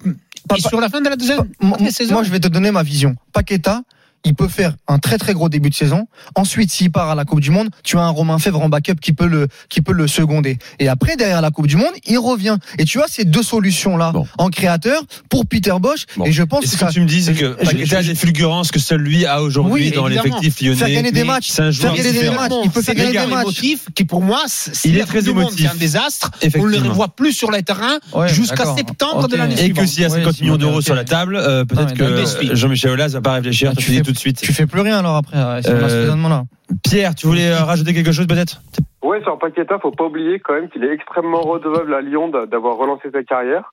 Pas- 0.48 0.56
et 0.58 0.62
sur 0.62 0.80
la 0.82 0.90
fin 0.90 1.02
de 1.02 1.10
la 1.10 1.16
deuxième 1.16 1.44
Moi, 1.62 1.78
saison. 1.92 2.14
moi, 2.14 2.24
je 2.24 2.32
vais 2.32 2.40
te 2.40 2.48
donner 2.48 2.72
ma 2.72 2.82
vision. 2.84 3.16
Paqueta, 3.34 3.82
il 4.24 4.36
peut 4.36 4.48
faire 4.48 4.74
un 4.88 5.00
très 5.00 5.18
très 5.18 5.34
gros 5.34 5.50
début 5.50 5.70
de 5.70 5.76
saison. 5.76 6.08
Ensuite, 6.36 6.72
s'il 6.72 6.92
part 6.92 7.10
à 7.10 7.16
la 7.16 7.26
Coupe 7.26 7.40
du 7.40 7.50
Monde, 7.52 7.70
tu 7.84 7.98
as 7.98 8.02
un 8.02 8.10
Romain 8.10 8.38
Fèvre 8.40 8.62
en 8.62 8.70
backup 8.70 8.96
qui 9.02 9.14
peut 9.14 9.26
le 9.28 9.48
qui 9.70 9.82
peut 9.82 9.94
le 9.94 10.08
seconder. 10.08 10.58
Et 10.80 10.88
après, 10.88 11.16
derrière 11.16 11.42
la 11.42 11.50
Coupe 11.52 11.68
du 11.68 11.76
Monde, 11.78 11.94
il 12.06 12.18
revient. 12.20 12.58
Et 12.78 12.86
tu 12.86 13.02
as 13.02 13.06
ces 13.08 13.26
deux 13.26 13.44
solutions 13.44 13.98
là 13.98 14.12
Bon. 14.12 14.28
en 14.38 14.50
créateur 14.50 15.02
pour 15.30 15.46
Peter 15.46 15.74
Bosch. 15.80 16.06
Bon. 16.18 16.26
Et 16.26 16.32
je 16.32 16.44
pense 16.44 16.64
Et 16.66 16.68
ce 16.68 16.74
que 16.74 16.80
ça, 16.80 16.88
que 16.88 16.94
tu 16.94 17.02
me 17.02 17.06
dis, 17.08 17.24
c'est 17.24 17.34
que 17.34 17.54
Paqueta 17.64 18.04
des 18.04 18.16
fulgurances 18.16 18.72
que 18.72 18.80
seul 18.80 19.02
lui 19.02 19.26
a 19.26 19.42
aujourd'hui 19.42 19.86
Oui, 19.86 19.92
dans 19.92 20.08
l'effectif 20.08 20.62
lyonnais. 20.62 20.76
faire 20.78 20.90
gagner 20.90 21.12
des 21.12 21.24
matchs, 21.24 21.50
c'est 21.50 21.62
un 21.64 21.72
faire 21.72 21.94
gagner 21.96 22.12
des 22.14 22.30
matchs. 22.30 22.52
Il 22.64 22.70
peut 22.72 22.82
faire 22.82 22.96
gagner 22.96 23.12
des 23.12 23.26
matchs. 23.26 23.42
émotif 23.42 23.86
qui 23.96 24.06
pour 24.06 24.22
moi, 24.22 24.44
Il 24.86 24.98
est 24.98 25.06
très 25.06 25.28
émotif. 25.30 25.68
c'est 25.70 25.76
un 25.76 25.80
désastre. 25.80 26.32
On 26.58 26.66
ne 26.68 26.78
le 26.78 26.90
revoit 26.90 27.10
plus 27.16 27.34
sur 27.34 27.50
le 27.52 27.62
terrain 27.62 27.98
Ouais, 28.14 28.28
jusqu'à 28.30 28.76
septembre 28.76 29.28
de 29.28 29.36
l'année 29.36 29.54
Et 29.54 29.70
que 29.72 29.86
suivante. 29.86 29.88
s'il 29.88 30.02
y 30.04 30.06
a 30.06 30.10
Oui, 30.10 30.20
50 30.20 30.42
millions 30.42 30.58
d'euros 30.58 30.82
sur 30.82 30.96
la 30.96 31.04
table, 31.06 31.36
euh, 31.38 31.66
peut-être 31.66 31.94
Ah, 31.94 32.48
que 32.50 32.56
Jean-Michel 32.56 32.92
Aulas 32.92 33.10
va 33.10 33.22
pas 33.22 33.34
réfléchir, 33.34 33.74
Tout 34.12 34.16
de 34.16 34.20
suite. 34.20 34.42
tu 34.42 34.52
fais 34.54 34.68
plus 34.68 34.82
rien 34.82 35.00
alors 35.00 35.16
après. 35.16 35.38
euh, 35.38 35.62
Euh, 35.68 35.86
raisonnement-là. 35.88 36.44
Pierre, 36.84 37.16
tu 37.16 37.28
voulais 37.28 37.50
euh, 37.50 37.64
rajouter 37.64 37.94
quelque 37.94 38.12
chose 38.12 38.28
peut-être? 38.28 38.62
Ouais, 39.02 39.22
sur 39.24 39.38
Paqueta, 39.40 39.80
faut 39.80 39.92
pas 39.92 40.06
oublier 40.06 40.40
quand 40.40 40.54
même 40.54 40.70
qu'il 40.70 40.84
est 40.84 40.94
extrêmement 40.94 41.42
redevable 41.42 41.94
à 41.94 42.02
Lyon 42.02 42.28
d'a- 42.28 42.46
d'avoir 42.46 42.76
relancé 42.78 43.10
sa 43.12 43.24
carrière. 43.24 43.72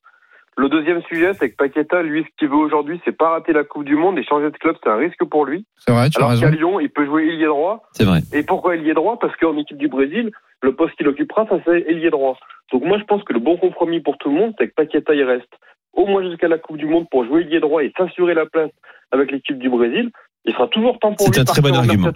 Le 0.56 0.68
deuxième 0.68 1.02
sujet, 1.02 1.32
c'est 1.34 1.50
que 1.50 1.56
Paqueta, 1.56 2.02
lui, 2.02 2.22
ce 2.24 2.28
qu'il 2.38 2.48
veut 2.48 2.56
aujourd'hui, 2.56 3.00
c'est 3.04 3.16
pas 3.16 3.30
rater 3.30 3.52
la 3.52 3.62
Coupe 3.64 3.84
du 3.84 3.94
Monde 3.96 4.18
et 4.18 4.24
changer 4.24 4.50
de 4.50 4.56
club, 4.56 4.76
c'est 4.82 4.90
un 4.90 4.96
risque 4.96 5.22
pour 5.24 5.44
lui. 5.44 5.64
C'est 5.86 5.92
vrai, 5.92 6.08
tu 6.10 6.16
as 6.18 6.20
Alors 6.20 6.30
raison. 6.30 6.42
qu'à 6.42 6.50
Lyon, 6.50 6.80
il 6.80 6.90
peut 6.90 7.04
jouer 7.06 7.28
ailier 7.28 7.46
droit. 7.46 7.82
C'est 7.92 8.04
vrai. 8.04 8.20
Et 8.32 8.42
pourquoi 8.42 8.74
ailier 8.74 8.94
droit? 8.94 9.18
Parce 9.20 9.36
qu'en 9.36 9.56
équipe 9.56 9.78
du 9.78 9.88
Brésil, 9.88 10.30
le 10.62 10.74
poste 10.74 10.94
qu'il 10.96 11.06
occupera, 11.08 11.46
ça 11.48 11.56
c'est 11.64 11.82
ailier 11.88 12.10
droit. 12.10 12.36
Donc 12.72 12.84
moi, 12.84 12.98
je 12.98 13.04
pense 13.04 13.22
que 13.24 13.32
le 13.32 13.38
bon 13.40 13.56
compromis 13.56 14.00
pour 14.00 14.18
tout 14.18 14.30
le 14.30 14.34
monde, 14.36 14.54
c'est 14.58 14.68
que 14.68 14.74
Paqueta, 14.74 15.14
il 15.14 15.22
reste 15.24 15.52
au 15.92 16.06
moins 16.06 16.22
jusqu'à 16.28 16.48
la 16.48 16.58
Coupe 16.58 16.76
du 16.78 16.86
Monde 16.86 17.06
pour 17.10 17.24
jouer 17.24 17.42
ailier 17.42 17.60
droit 17.60 17.82
et 17.84 17.92
s'assurer 17.96 18.34
la 18.34 18.46
place 18.46 18.70
avec 19.12 19.30
l'équipe 19.30 19.58
du 19.58 19.68
Brésil. 19.68 20.10
Il 20.44 20.52
sera 20.52 20.68
toujours 20.68 20.98
temps 20.98 21.14
pour 21.14 21.26
C'est 21.26 21.32
lui 21.32 21.40
un 21.40 21.44
très 21.44 21.60
bon 21.60 21.74
argument. 21.74 22.10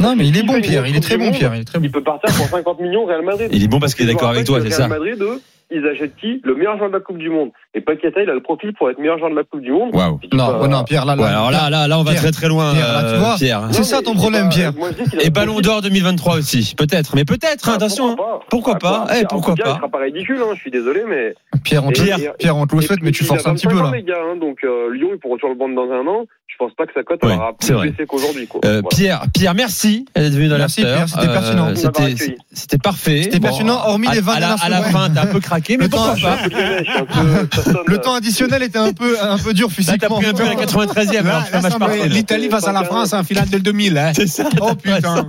Non, 0.00 0.16
mais 0.16 0.26
il 0.26 0.36
est 0.36 0.42
bon, 0.42 0.60
Pierre. 0.60 0.86
Il 0.86 0.96
est 0.96 1.00
très 1.00 1.18
bon. 1.18 1.30
Pierre. 1.32 1.54
Il 1.54 1.60
est 1.60 1.64
très 1.64 1.78
bon. 1.78 1.84
Il 1.84 1.90
peut 1.90 2.02
partir 2.02 2.34
pour 2.36 2.46
50 2.46 2.80
millions 2.80 3.04
Real 3.04 3.22
Madrid. 3.22 3.50
Il 3.52 3.62
est 3.62 3.68
bon 3.68 3.78
parce 3.78 3.94
qu'il 3.94 4.08
est 4.08 4.12
d'accord 4.12 4.30
avec 4.30 4.46
toi, 4.46 4.58
c'est 4.60 4.68
Real 4.68 4.72
ça. 4.72 4.88
Madrid, 4.88 5.20
eux, 5.20 5.40
ils 5.70 5.86
achètent 5.86 6.16
qui 6.16 6.40
Le 6.44 6.54
meilleur 6.54 6.76
joueur 6.76 6.90
de 6.90 6.94
la 6.94 7.00
Coupe 7.00 7.18
du 7.18 7.30
Monde. 7.30 7.50
Et 7.74 7.80
Paqueta, 7.80 8.20
il 8.22 8.28
a 8.28 8.34
le 8.34 8.42
profil 8.42 8.74
pour 8.74 8.90
être 8.90 8.98
meilleur 8.98 9.16
joueur 9.18 9.30
de 9.30 9.34
la 9.36 9.44
Coupe 9.44 9.62
du 9.62 9.72
Monde. 9.72 9.92
Dis 9.92 10.28
Non, 10.36 10.46
pas- 10.52 10.60
ouais, 10.60 10.68
non, 10.68 10.84
Pierre, 10.84 11.06
là, 11.06 11.16
là. 11.16 11.22
Ouais, 11.22 11.28
alors 11.30 11.50
là, 11.50 11.70
là, 11.70 11.88
là, 11.88 11.98
on 11.98 12.02
va 12.02 12.10
Pierre, 12.10 12.22
très 12.24 12.30
très 12.30 12.48
loin, 12.48 12.74
Pierre, 12.74 12.86
euh. 13.02 13.36
Pierre. 13.38 13.68
C'est 13.70 13.82
ça 13.84 14.02
ton 14.02 14.14
problème, 14.14 14.50
pas- 14.50 14.54
Pierre. 14.54 14.72
moi, 14.76 14.90
Et 15.22 15.30
Ballon 15.30 15.58
d'Or 15.60 15.80
2023 15.80 16.36
aussi, 16.36 16.74
peut-être. 16.76 17.16
Mais 17.16 17.24
peut-être, 17.24 17.70
hein, 17.70 17.72
Ah, 17.72 17.76
attention. 17.76 18.14
Pourquoi 18.14 18.38
pas, 18.38 18.46
Pourquoi 18.50 18.78
pas 18.78 19.06
Eh, 19.08 19.12
Pierre, 19.14 19.28
pourquoi 19.28 19.54
Pierre, 19.54 19.64
pas 19.66 19.72
Il 19.72 19.76
sera 19.78 19.88
pas 19.88 19.98
ridicule, 20.00 20.38
hein, 20.42 20.52
je 20.54 20.60
suis 20.60 20.70
désolé, 20.70 21.02
mais. 21.08 21.34
Pierre, 21.64 21.84
on 21.86 21.90
Et- 21.90 21.92
Pierre, 21.94 22.18
et- 22.18 22.30
Pierre, 22.38 22.56
on 22.58 22.66
te 22.66 22.76
le 22.76 22.82
souhaite, 22.82 23.00
mais 23.02 23.10
tu 23.10 23.24
forces 23.24 23.46
un 23.46 23.54
petit 23.54 23.66
25 23.66 23.78
peu, 23.78 23.90
là. 23.90 23.96
les 23.96 24.02
gars, 24.02 24.16
hein, 24.20 24.36
donc 24.38 24.58
euh, 24.64 24.92
Lyon, 24.92 25.08
il 25.14 25.18
pourra 25.18 25.38
sur 25.38 25.48
le 25.48 25.54
banc 25.54 25.68
dans 25.70 25.90
un 25.90 26.06
an. 26.06 26.26
Je 26.48 26.56
pense 26.58 26.74
pas 26.74 26.84
que 26.84 26.92
sa 26.92 27.02
cote 27.02 27.24
aura 27.24 27.52
c'est 27.60 27.68
plus 27.68 27.74
vrai. 27.76 27.88
baissé 27.90 28.06
qu'aujourd'hui. 28.06 28.46
quoi. 28.46 28.60
Euh, 28.66 28.82
Voilà. 28.82 28.88
Pierre, 28.90 29.22
Pierre, 29.32 29.54
merci 29.54 30.04
d'être 30.14 30.34
venu 30.34 30.48
dans 30.48 30.58
Merci. 30.58 30.82
Pierre, 30.82 31.08
c'était 31.08 31.26
pertinent. 31.28 31.68
C'était, 31.74 32.76
parfait. 32.78 33.22
C'était 33.22 33.40
pertinent, 33.40 33.78
hormis 33.86 34.08
les 34.12 34.20
vannes 34.20 34.42
à 34.62 34.68
la, 34.68 34.82
fin, 34.82 35.08
t'as 35.08 35.22
un 35.22 35.26
peu 35.26 35.40
craqué, 35.40 35.78
mais 35.78 35.88
pourquoi 35.88 36.14
pas 36.14 36.36
Le 37.86 37.94
euh, 37.94 37.98
temps 37.98 38.14
additionnel 38.14 38.62
était 38.62 38.78
un 38.78 38.92
peu, 38.92 39.16
un 39.22 39.38
peu 39.38 39.54
dur 39.54 39.68
Là, 39.68 39.74
t'as 39.76 39.82
physiquement. 39.82 40.18
pris 40.18 40.26
un 40.26 40.32
peu 40.34 40.44
la 40.44 40.54
93e. 40.54 41.18
alors 41.26 41.40
Là, 41.40 41.46
que 41.46 41.52
là, 41.52 41.58
le 41.58 41.62
match 41.62 41.72
ça 41.72 41.78
parfait, 41.78 41.96
me- 41.98 42.02
là. 42.02 42.06
L'Italie 42.14 42.48
face 42.50 42.66
à 42.68 42.72
la 42.72 42.84
France 42.84 43.12
en 43.12 43.22
finale 43.24 43.48
del 43.48 43.62
2000. 43.62 43.98
Hein. 43.98 44.12
C'est 44.14 44.26
ça. 44.26 44.44
Oh 44.60 44.74
putain. 44.74 45.28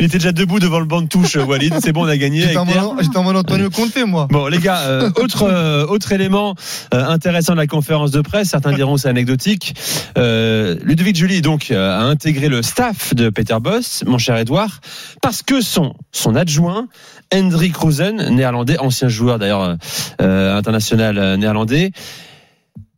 Il 0.00 0.06
était 0.06 0.18
déjà 0.18 0.32
debout 0.32 0.58
devant 0.60 0.78
le 0.80 0.84
banc 0.86 1.02
de 1.02 1.08
touche, 1.08 1.36
Walid. 1.36 1.74
C'est 1.82 1.92
bon, 1.92 2.04
on 2.04 2.08
a 2.08 2.16
gagné. 2.16 2.40
J'étais 2.42 2.56
avec 2.56 2.76
en 2.76 2.94
mode- 2.94 3.02
j'étais 3.04 3.16
en 3.16 3.22
mode 3.22 3.36
Antonio 3.36 3.70
Conte, 3.70 3.96
moi. 4.06 4.26
Bon, 4.30 4.46
les 4.46 4.58
gars, 4.58 4.80
euh, 4.80 5.10
autre 5.16 5.42
euh, 5.44 5.86
autre 5.86 6.12
élément 6.12 6.54
euh, 6.94 7.04
intéressant 7.06 7.52
de 7.52 7.58
la 7.58 7.66
conférence 7.66 8.10
de 8.10 8.20
presse. 8.20 8.48
Certains 8.50 8.72
diront 8.72 8.96
c'est 8.96 9.08
anecdotique. 9.08 9.74
Euh, 10.18 10.76
Ludovic 10.82 11.16
Julie 11.16 11.42
donc 11.42 11.70
euh, 11.70 11.98
a 11.98 12.02
intégré 12.04 12.48
le 12.48 12.62
staff 12.62 13.14
de 13.14 13.30
Peter 13.30 13.56
Boss, 13.60 14.02
mon 14.06 14.18
cher 14.18 14.36
Edouard, 14.36 14.80
parce 15.22 15.42
que 15.42 15.60
son 15.60 15.94
son 16.12 16.34
adjoint 16.34 16.88
Hendrik 17.34 17.76
Rosen, 17.76 18.34
néerlandais, 18.34 18.78
ancien 18.78 19.08
joueur 19.08 19.38
d'ailleurs 19.38 19.76
euh, 20.20 20.56
international 20.56 21.18
euh, 21.18 21.36
néerlandais, 21.36 21.90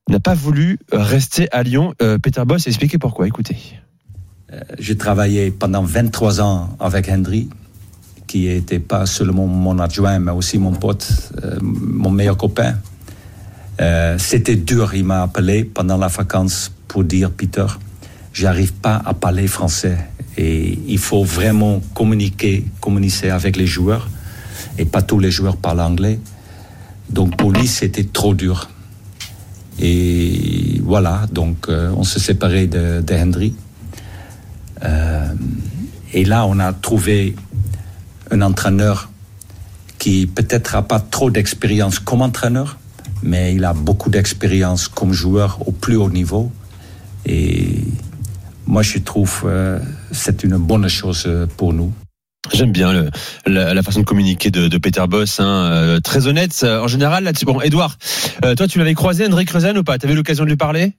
n'a 0.08 0.20
pas 0.20 0.35
voulu 0.35 0.78
rester 0.92 1.49
à 1.52 1.62
Lyon. 1.62 1.94
Euh, 2.02 2.18
Peter 2.18 2.42
Boss 2.47 2.66
a 2.66 2.70
expliqué 2.70 2.99
pourquoi. 2.99 3.26
Écoutez. 3.26 3.56
J'ai 4.78 4.97
travaillé 4.97 5.50
pendant 5.50 5.82
23 5.82 6.40
ans 6.40 6.70
avec 6.80 7.11
Henry, 7.11 7.50
qui 8.26 8.47
n'était 8.47 8.78
pas 8.78 9.04
seulement 9.04 9.47
mon 9.47 9.78
adjoint, 9.78 10.18
mais 10.18 10.32
aussi 10.32 10.56
mon 10.56 10.73
pote, 10.73 11.32
mon 11.61 12.11
meilleur 12.11 12.38
copain. 12.38 12.76
C'était 14.16 14.56
dur, 14.56 14.94
il 14.94 15.04
m'a 15.04 15.20
appelé 15.20 15.64
pendant 15.64 15.99
la 15.99 16.06
vacance 16.06 16.73
pour 16.88 17.04
dire, 17.04 17.30
Peter, 17.30 17.66
j'arrive 18.32 18.73
pas 18.73 19.02
à 19.04 19.12
parler 19.12 19.47
français 19.49 19.99
et 20.38 20.78
il 20.87 20.99
faut 20.99 21.25
vraiment 21.25 21.82
communiquer, 21.92 22.64
communiquer 22.80 23.28
avec 23.28 23.54
les 23.54 23.66
joueurs 23.66 24.08
et 24.79 24.85
pas 24.85 25.03
tous 25.03 25.19
les 25.19 25.31
joueurs 25.31 25.57
parlent 25.57 25.81
anglais. 25.81 26.19
Donc 27.11 27.37
pour 27.37 27.53
lui, 27.53 27.67
c'était 27.67 28.05
trop 28.05 28.35
dur. 28.35 28.69
Et 29.81 30.81
voilà, 30.83 31.27
donc 31.31 31.69
euh, 31.69 31.93
on 31.97 32.03
se 32.03 32.19
séparait 32.19 32.67
de, 32.67 33.00
de 33.00 33.15
Henry. 33.15 33.55
Euh, 34.85 35.33
et 36.12 36.25
là, 36.25 36.47
on 36.47 36.59
a 36.59 36.73
trouvé 36.73 37.37
un 38.31 38.43
entraîneur 38.43 39.11
qui 39.99 40.27
peut-être 40.27 40.75
n'a 40.75 40.83
pas 40.83 41.00
trop 41.00 41.31
d'expérience 41.31 41.99
comme 41.99 42.23
entraîneur, 42.23 42.79
mais 43.23 43.55
il 43.55 43.65
a 43.65 43.73
beaucoup 43.73 44.11
d'expérience 44.11 44.88
comme 44.88 45.12
joueur 45.12 45.67
au 45.67 45.73
plus 45.73 45.97
haut 45.97 46.11
niveau. 46.11 46.50
Et 47.27 47.85
moi, 48.67 48.83
je 48.83 48.99
trouve 48.99 49.43
euh, 49.45 49.79
c'est 50.12 50.45
une 50.45 50.57
bonne 50.57 50.88
chose 50.88 51.29
pour 51.57 51.73
nous. 51.73 51.93
J'aime 52.52 52.73
bien 52.73 52.93
la, 53.47 53.83
façon 53.83 54.00
de 54.00 54.05
communiquer 54.05 54.50
de, 54.50 54.69
de 54.69 54.78
Peter 54.78 55.05
Boss, 55.09 55.40
hein, 55.40 55.71
euh, 55.73 56.00
très 56.00 56.26
honnête. 56.26 56.64
En 56.64 56.88
général, 56.88 57.25
là-dessus. 57.25 57.45
Bon, 57.45 57.61
Edouard, 57.61 57.97
euh, 58.45 58.55
toi, 58.55 58.67
tu 58.67 58.78
l'avais 58.78 58.95
croisé, 58.95 59.26
Hendrik 59.26 59.50
Rosen 59.50 59.76
ou 59.78 59.85
pas? 59.85 59.99
T'avais 59.99 60.14
l'occasion 60.14 60.45
de 60.45 60.49
lui 60.50 60.57
parler? 60.57 60.93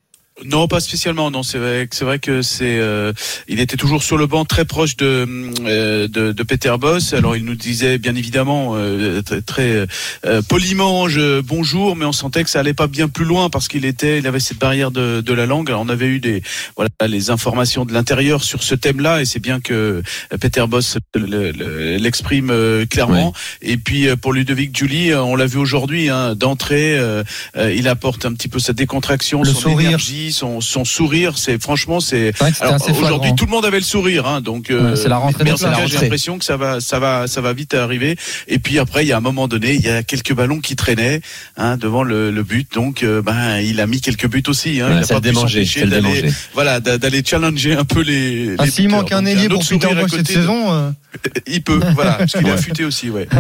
Non, 0.45 0.67
pas 0.67 0.79
spécialement. 0.79 1.31
Non, 1.31 1.43
c'est 1.43 1.57
vrai. 1.57 1.87
C'est 1.91 2.05
vrai 2.05 2.19
que 2.19 2.41
c'est. 2.41 2.77
euh, 2.79 3.11
il 3.47 3.59
était 3.59 3.75
toujours 3.77 4.03
sur 4.03 4.17
le 4.17 4.25
banc, 4.25 4.45
très 4.45 4.63
proche 4.65 4.95
de 4.95 5.27
euh, 5.65 6.07
de, 6.07 6.31
de 6.31 6.43
Peter 6.43 6.73
Boss. 6.79 7.13
Alors 7.13 7.35
il 7.35 7.43
nous 7.43 7.55
disait 7.55 7.97
bien 7.97 8.15
évidemment 8.15 8.73
euh, 8.75 9.21
très, 9.21 9.41
très 9.41 9.85
euh, 10.25 10.41
poliment 10.47 11.07
je, 11.09 11.41
bonjour, 11.41 11.95
mais 11.95 12.05
on 12.05 12.11
sentait 12.13 12.43
que 12.43 12.49
ça 12.49 12.59
allait 12.61 12.73
pas 12.73 12.87
bien 12.87 13.07
plus 13.09 13.25
loin 13.25 13.49
parce 13.49 13.67
qu'il 13.67 13.83
était, 13.85 14.19
il 14.19 14.27
avait 14.27 14.39
cette 14.39 14.59
barrière 14.59 14.91
de, 14.91 15.21
de 15.21 15.33
la 15.33 15.45
langue. 15.45 15.69
Alors, 15.69 15.81
on 15.81 15.89
avait 15.89 16.07
eu 16.07 16.19
des 16.19 16.41
voilà 16.75 16.89
les 17.07 17.29
informations 17.31 17.85
de 17.85 17.93
l'intérieur 17.93 18.43
sur 18.43 18.63
ce 18.63 18.75
thème-là, 18.75 19.21
et 19.21 19.25
c'est 19.25 19.39
bien 19.39 19.59
que 19.59 20.01
Peter 20.39 20.63
Boss 20.67 20.97
le- 21.15 21.51
le- 21.51 21.97
l'exprime 21.97 22.49
euh, 22.51 22.85
clairement. 22.85 23.33
Et 23.61 23.77
puis 23.77 24.07
euh, 24.07 24.15
pour 24.15 24.31
Ludovic 24.33 24.77
Julie, 24.77 25.11
euh, 25.11 25.21
on 25.21 25.35
l'a 25.35 25.45
vu 25.47 25.57
aujourd'hui 25.57 26.09
hein, 26.09 26.35
d'entrée, 26.35 26.97
euh, 26.97 27.23
euh, 27.57 27.73
il 27.73 27.87
apporte 27.87 28.25
un 28.25 28.33
petit 28.33 28.47
peu 28.47 28.59
sa 28.59 28.73
décontraction, 28.73 29.43
Le 29.43 29.49
son 29.51 29.59
sourire. 29.71 29.87
énergie, 29.89 30.28
son, 30.31 30.61
son 30.61 30.85
sourire. 30.85 31.37
C'est 31.37 31.61
franchement, 31.61 31.99
c'est. 31.99 32.33
Aujourd'hui, 33.05 33.35
tout 33.35 33.45
le 33.45 33.51
monde 33.51 33.65
avait 33.65 33.79
le 33.79 33.83
sourire, 33.83 34.25
hein, 34.27 34.41
donc. 34.41 34.69
euh, 34.69 34.91
Ouais, 34.91 34.95
c'est 34.95 35.09
la 35.09 35.17
rentrée 35.17 35.43
mais 35.43 35.51
en 35.51 35.55
tout 35.55 35.63
cas, 35.65 35.85
j'ai 35.87 35.97
l'impression 36.03 36.37
que 36.39 36.45
ça 36.45 36.57
va, 36.57 36.79
ça 36.79 36.99
va, 36.99 37.27
ça 37.27 37.41
va 37.41 37.53
vite 37.53 37.73
arriver. 37.73 38.15
Et 38.47 38.59
puis 38.59 38.79
après, 38.79 39.03
il 39.05 39.07
y 39.07 39.11
a 39.13 39.17
un 39.17 39.21
moment 39.21 39.47
donné, 39.47 39.73
il 39.75 39.81
y 39.81 39.89
a 39.89 40.03
quelques 40.03 40.33
ballons 40.33 40.59
qui 40.59 40.75
traînaient 40.75 41.21
hein, 41.57 41.77
devant 41.77 42.03
le, 42.03 42.31
le 42.31 42.43
but, 42.43 42.71
donc 42.73 43.03
euh, 43.03 43.21
ben 43.21 43.57
il 43.59 43.79
a 43.81 43.87
mis 43.87 44.01
quelques 44.01 44.27
buts 44.29 44.43
aussi. 44.47 44.81
Hein, 44.81 44.87
Ouais, 44.89 44.95
il 44.97 45.03
a 45.03 45.07
pas 45.07 45.15
le 45.15 45.89
d'aller, 45.89 46.09
voilà, 46.53 46.79
d'a- 46.79 46.97
d'aller 46.97 47.23
challenger 47.25 47.73
un 47.75 47.85
peu 47.85 48.01
les. 48.01 48.55
Ah, 48.57 48.67
S'il 48.67 48.89
manque 48.89 49.11
un 49.11 49.25
ailier 49.25 49.49
pour 49.49 49.63
Peter 49.65 49.95
Boss 49.95 50.11
cette 50.11 50.27
saison, 50.27 50.71
euh, 50.71 50.89
il 51.47 51.61
peut, 51.61 51.79
voilà, 51.95 52.13
parce 52.13 52.33
qu'il 52.33 52.47
est 52.47 52.51
affûté 52.59 52.85
aussi, 52.85 53.09
ouais. 53.09 53.27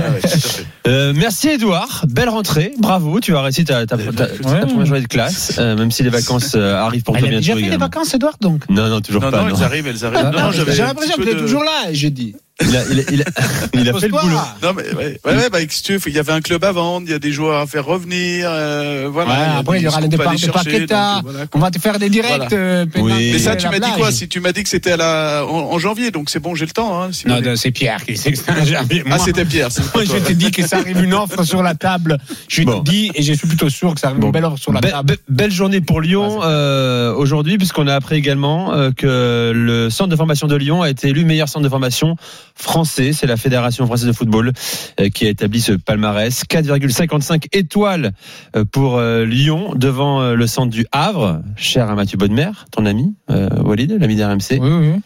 Euh, 0.87 1.13
merci 1.15 1.49
Edouard, 1.49 2.05
belle 2.09 2.29
rentrée, 2.29 2.71
bravo, 2.79 3.19
tu 3.19 3.35
as 3.35 3.41
réussi 3.41 3.63
ta, 3.63 3.85
ta, 3.85 3.97
ta- 3.97 4.25
première 4.27 4.85
journée 4.85 5.01
de 5.01 5.07
classe, 5.07 5.57
même 5.59 5.91
si 5.91 6.01
les 6.03 6.09
vacances 6.09 6.55
euh, 6.79 6.85
arrivent 6.85 7.03
pour 7.03 7.17
Elle 7.17 7.25
a 7.25 7.29
déjà 7.29 7.53
fait 7.53 7.59
les 7.61 7.67
également. 7.67 7.85
vacances, 7.85 8.13
Edouard, 8.13 8.37
donc 8.41 8.67
Non, 8.69 8.87
non, 8.89 9.01
toujours 9.01 9.21
Non, 9.21 9.31
pas. 9.31 9.41
non, 9.43 9.49
non. 9.49 9.55
elles 9.57 9.63
arrivent, 9.63 9.87
elles 9.87 10.05
arrivent. 10.05 10.25
Non, 10.33 10.41
non, 10.41 10.51
j'avais 10.51 10.73
J'ai 10.73 10.81
un 10.83 10.87
l'impression 10.87 11.15
petit 11.15 11.21
que 11.21 11.25
peu 11.25 11.31
tu 11.31 11.37
es 11.37 11.41
de- 11.41 11.45
toujours 11.45 11.63
là, 11.63 11.91
j'ai 11.91 12.09
dit. 12.09 12.35
Il 12.61 12.75
a, 12.75 12.81
il 12.91 12.99
a, 12.99 13.03
il 13.11 13.21
a, 13.21 13.25
il 13.73 13.89
a 13.89 13.93
fait 13.99 14.07
le 14.07 14.11
boulot. 14.13 14.37
Non 14.61 14.73
mais 14.75 14.83
ouais, 14.93 15.19
ouais, 15.25 15.35
ouais, 15.35 15.49
bah, 15.49 15.59
tu 15.65 15.93
veux, 15.93 15.99
il 16.07 16.13
y 16.13 16.19
avait 16.19 16.33
un 16.33 16.41
club 16.41 16.63
à 16.65 16.71
vendre, 16.73 17.07
il 17.07 17.11
y 17.11 17.15
a 17.15 17.19
des 17.19 17.31
joueurs 17.31 17.61
à 17.61 17.65
faire 17.67 17.85
revenir, 17.85 18.47
euh, 18.51 19.07
voilà. 19.11 19.33
Il 19.33 19.55
y 19.55 19.59
après, 19.59 19.79
il 19.79 19.83
y 19.83 19.87
aura 19.87 20.01
le 20.01 20.07
scoops 20.07 20.13
à 20.13 20.17
départ 20.17 20.27
aller 20.29 20.37
de 20.37 20.41
chercher, 20.45 20.71
Paqueta. 20.71 21.15
donc, 21.15 21.23
voilà. 21.31 21.45
On 21.53 21.59
va 21.59 21.71
te 21.71 21.79
faire 21.79 21.99
des 21.99 22.09
directs. 22.09 22.49
Voilà. 22.49 22.55
euh, 22.55 22.85
Oui. 22.97 23.29
Mais 23.33 23.39
ça, 23.39 23.55
tu 23.55 23.67
m'as 23.69 23.79
dit 23.79 23.89
quoi 23.95 24.11
Si 24.11 24.27
tu 24.27 24.39
m'as 24.41 24.51
dit 24.51 24.63
que 24.63 24.69
c'était 24.69 24.91
à 24.91 24.97
la 24.97 25.45
en, 25.49 25.71
en 25.73 25.79
janvier, 25.79 26.11
donc 26.11 26.29
c'est 26.29 26.39
bon, 26.39 26.53
j'ai 26.55 26.65
le 26.65 26.71
temps. 26.71 27.01
Hein, 27.01 27.09
si 27.11 27.27
Non, 27.27 27.39
non, 27.41 27.55
c'est 27.55 27.71
Pierre 27.71 28.03
qui 28.05 28.17
sait 28.17 28.31
que 28.31 28.37
c'est 28.37 28.49
un 28.51 28.65
janvier. 28.65 29.03
ah, 29.05 29.09
Moi, 29.09 29.19
c'était 29.19 29.45
Pierre. 29.45 29.69
moi, 29.93 30.03
je 30.03 30.09
toi. 30.11 30.19
te 30.19 30.33
dis 30.33 30.51
que 30.51 30.67
ça 30.67 30.77
arrive 30.77 31.01
une 31.03 31.13
offre 31.13 31.43
sur 31.43 31.63
la 31.63 31.75
table. 31.75 32.17
Je 32.49 32.63
Bon. 32.63 32.81
te 32.81 32.89
dis, 32.89 33.09
et 33.15 33.23
je 33.23 33.33
suis 33.33 33.47
plutôt 33.47 33.69
sûr 33.69 33.93
que 33.93 33.99
ça 34.01 34.07
arrive 34.07 34.19
Bon. 34.19 34.27
une 34.27 34.33
belle 34.33 34.45
offre 34.45 34.57
sur 34.57 34.73
la 34.73 34.81
Be- 34.81 34.91
table. 34.91 35.13
be- 35.13 35.17
belle 35.29 35.51
journée 35.51 35.79
pour 35.81 36.01
Lyon 36.01 36.41
euh, 36.43 37.13
aujourd'hui, 37.13 37.57
puisqu'on 37.57 37.87
a 37.87 37.95
appris 37.95 38.15
également 38.17 38.73
euh, 38.73 38.91
que 38.91 39.51
le 39.55 39.89
centre 39.89 40.09
de 40.09 40.15
formation 40.17 40.47
de 40.47 40.55
Lyon 40.57 40.81
a 40.81 40.89
été 40.89 41.07
élu 41.07 41.23
meilleur 41.23 41.47
centre 41.47 41.63
de 41.63 41.69
formation 41.69 42.17
français. 42.59 43.13
C'est 43.13 43.25
la 43.27 43.37
Fédération 43.37 43.85
française 43.85 44.07
de 44.07 44.11
football 44.13 44.51
euh, 44.99 45.09
qui 45.09 45.25
a 45.25 45.29
établi 45.29 45.61
ce 45.61 45.71
palmarès. 45.71 46.43
4,55 46.49 47.45
étoiles 47.53 48.11
euh, 48.55 48.65
pour 48.65 48.97
euh, 48.97 49.25
Lyon 49.25 49.73
devant 49.75 50.31
le 50.33 50.47
centre 50.47 50.69
du 50.71 50.85
Havre, 50.91 51.41
cher 51.55 51.89
à 51.89 51.95
Mathieu 51.95 52.17
Bodmer, 52.17 52.51
ton 52.71 52.85
ami 52.85 53.15
euh, 53.29 53.49
Walid, 53.63 53.91
l'ami 53.99 54.15
d'RMC, 54.15 54.59
oui, 54.59 54.69
oui. 54.69 55.01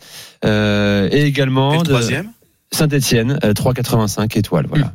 euh, 0.46 1.08
et 1.12 1.24
également 1.24 1.82
troisième, 1.84 2.30
Saint-Etienne, 2.72 3.38
3,85 3.44 4.38
étoiles. 4.38 4.66
Voilà. 4.68 4.94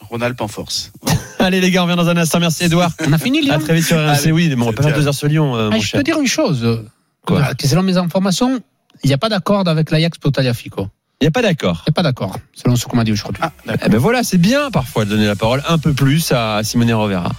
Rhône-Alpes 0.00 0.40
en 0.40 0.48
force. 0.48 0.92
Allez 1.38 1.60
les 1.60 1.70
gars, 1.70 1.82
on 1.82 1.86
revient 1.86 1.96
dans 1.96 2.08
un 2.08 2.16
instant. 2.16 2.40
Merci 2.40 2.64
Edouard. 2.64 2.90
On 3.06 3.12
a 3.12 3.18
fini, 3.18 3.42
Lyon. 3.42 3.54
À 3.54 3.58
très 3.58 3.74
vite 3.74 3.84
sur 3.84 3.98
RMC. 3.98 4.32
Oui, 4.32 4.48
mais 4.56 4.62
on 4.62 4.66
va 4.66 4.72
pas 4.72 4.82
faire 4.84 4.94
deux 4.96 5.06
heures 5.06 5.14
sur 5.14 5.28
Lyon, 5.28 5.54
euh, 5.54 5.68
Ah, 5.70 5.74
mon 5.74 5.80
je 5.80 5.86
cher. 5.86 5.98
peux 6.00 6.04
dire 6.04 6.18
une 6.18 6.26
chose. 6.26 6.84
Quoi 7.26 7.54
que 7.54 7.66
selon 7.68 7.82
mes 7.82 7.98
informations, 7.98 8.60
il 9.04 9.08
n'y 9.08 9.12
a 9.12 9.18
pas 9.18 9.28
d'accord 9.28 9.68
avec 9.68 9.90
l'Ajax 9.90 10.16
pour 10.18 10.32
Tagliafico. 10.32 10.88
Il 11.20 11.24
n'y 11.24 11.28
a 11.28 11.32
pas 11.32 11.42
d'accord. 11.42 11.82
Il 11.86 11.90
n'y 11.90 11.92
a 11.92 11.94
pas 11.94 12.02
d'accord, 12.04 12.36
selon 12.54 12.76
ce 12.76 12.86
qu'on 12.86 12.96
m'a 12.96 13.02
dit 13.02 13.10
aujourd'hui. 13.10 13.42
Ah. 13.42 13.50
Eh 13.84 13.88
ben 13.88 13.98
voilà, 13.98 14.22
c'est 14.22 14.38
bien 14.38 14.70
parfois 14.70 15.04
de 15.04 15.10
donner 15.10 15.26
la 15.26 15.34
parole 15.34 15.62
un 15.68 15.78
peu 15.78 15.92
plus 15.92 16.30
à 16.30 16.60
Simone 16.62 16.92
Rovera. 16.92 17.32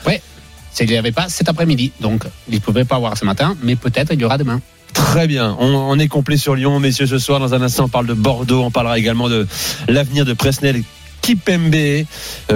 C'est 0.71 0.85
qu'il 0.85 0.93
n'y 0.93 0.99
avait 0.99 1.13
pas 1.13 1.29
cet 1.29 1.47
après-midi. 1.47 1.93
Donc, 2.01 2.25
il 2.49 2.55
ne 2.55 2.59
pouvait 2.59 2.83
pas 2.83 2.97
avoir 2.97 3.17
ce 3.17 3.23
matin, 3.23 3.55
mais 3.63 3.75
peut-être 3.77 4.11
il 4.13 4.19
y 4.19 4.25
aura 4.25 4.37
demain. 4.37 4.61
Très 4.93 5.27
bien, 5.27 5.55
on, 5.59 5.67
on 5.67 5.97
est 5.97 6.09
complet 6.09 6.35
sur 6.35 6.55
Lyon, 6.55 6.79
messieurs, 6.79 7.07
ce 7.07 7.19
soir. 7.19 7.39
Dans 7.39 7.53
un 7.53 7.61
instant, 7.61 7.85
on 7.85 7.89
parle 7.89 8.07
de 8.07 8.13
Bordeaux, 8.13 8.63
on 8.63 8.71
parlera 8.71 8.99
également 8.99 9.29
de 9.29 9.47
l'avenir 9.87 10.25
de 10.25 10.33
Presnel 10.33 10.83
Kipembe 11.21 11.75
euh, 11.75 12.03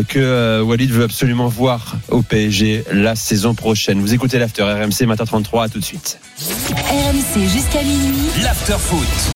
que 0.08 0.20
euh, 0.20 0.62
Walid 0.62 0.92
veut 0.92 1.04
absolument 1.04 1.48
voir 1.48 1.96
au 2.10 2.22
PSG 2.22 2.84
la 2.92 3.16
saison 3.16 3.54
prochaine. 3.56 4.02
Vous 4.02 4.14
écoutez 4.14 4.40
l'After 4.40 4.64
RMC, 4.64 5.06
matin 5.08 5.26
33, 5.26 5.64
à 5.64 5.70
tout 5.70 5.80
de 5.80 5.86
suite. 5.86 6.20
RMC 6.40 7.48
jusqu'à 7.48 7.82
minuit. 7.84 8.30
L'after 8.42 8.78
foot. 8.78 9.33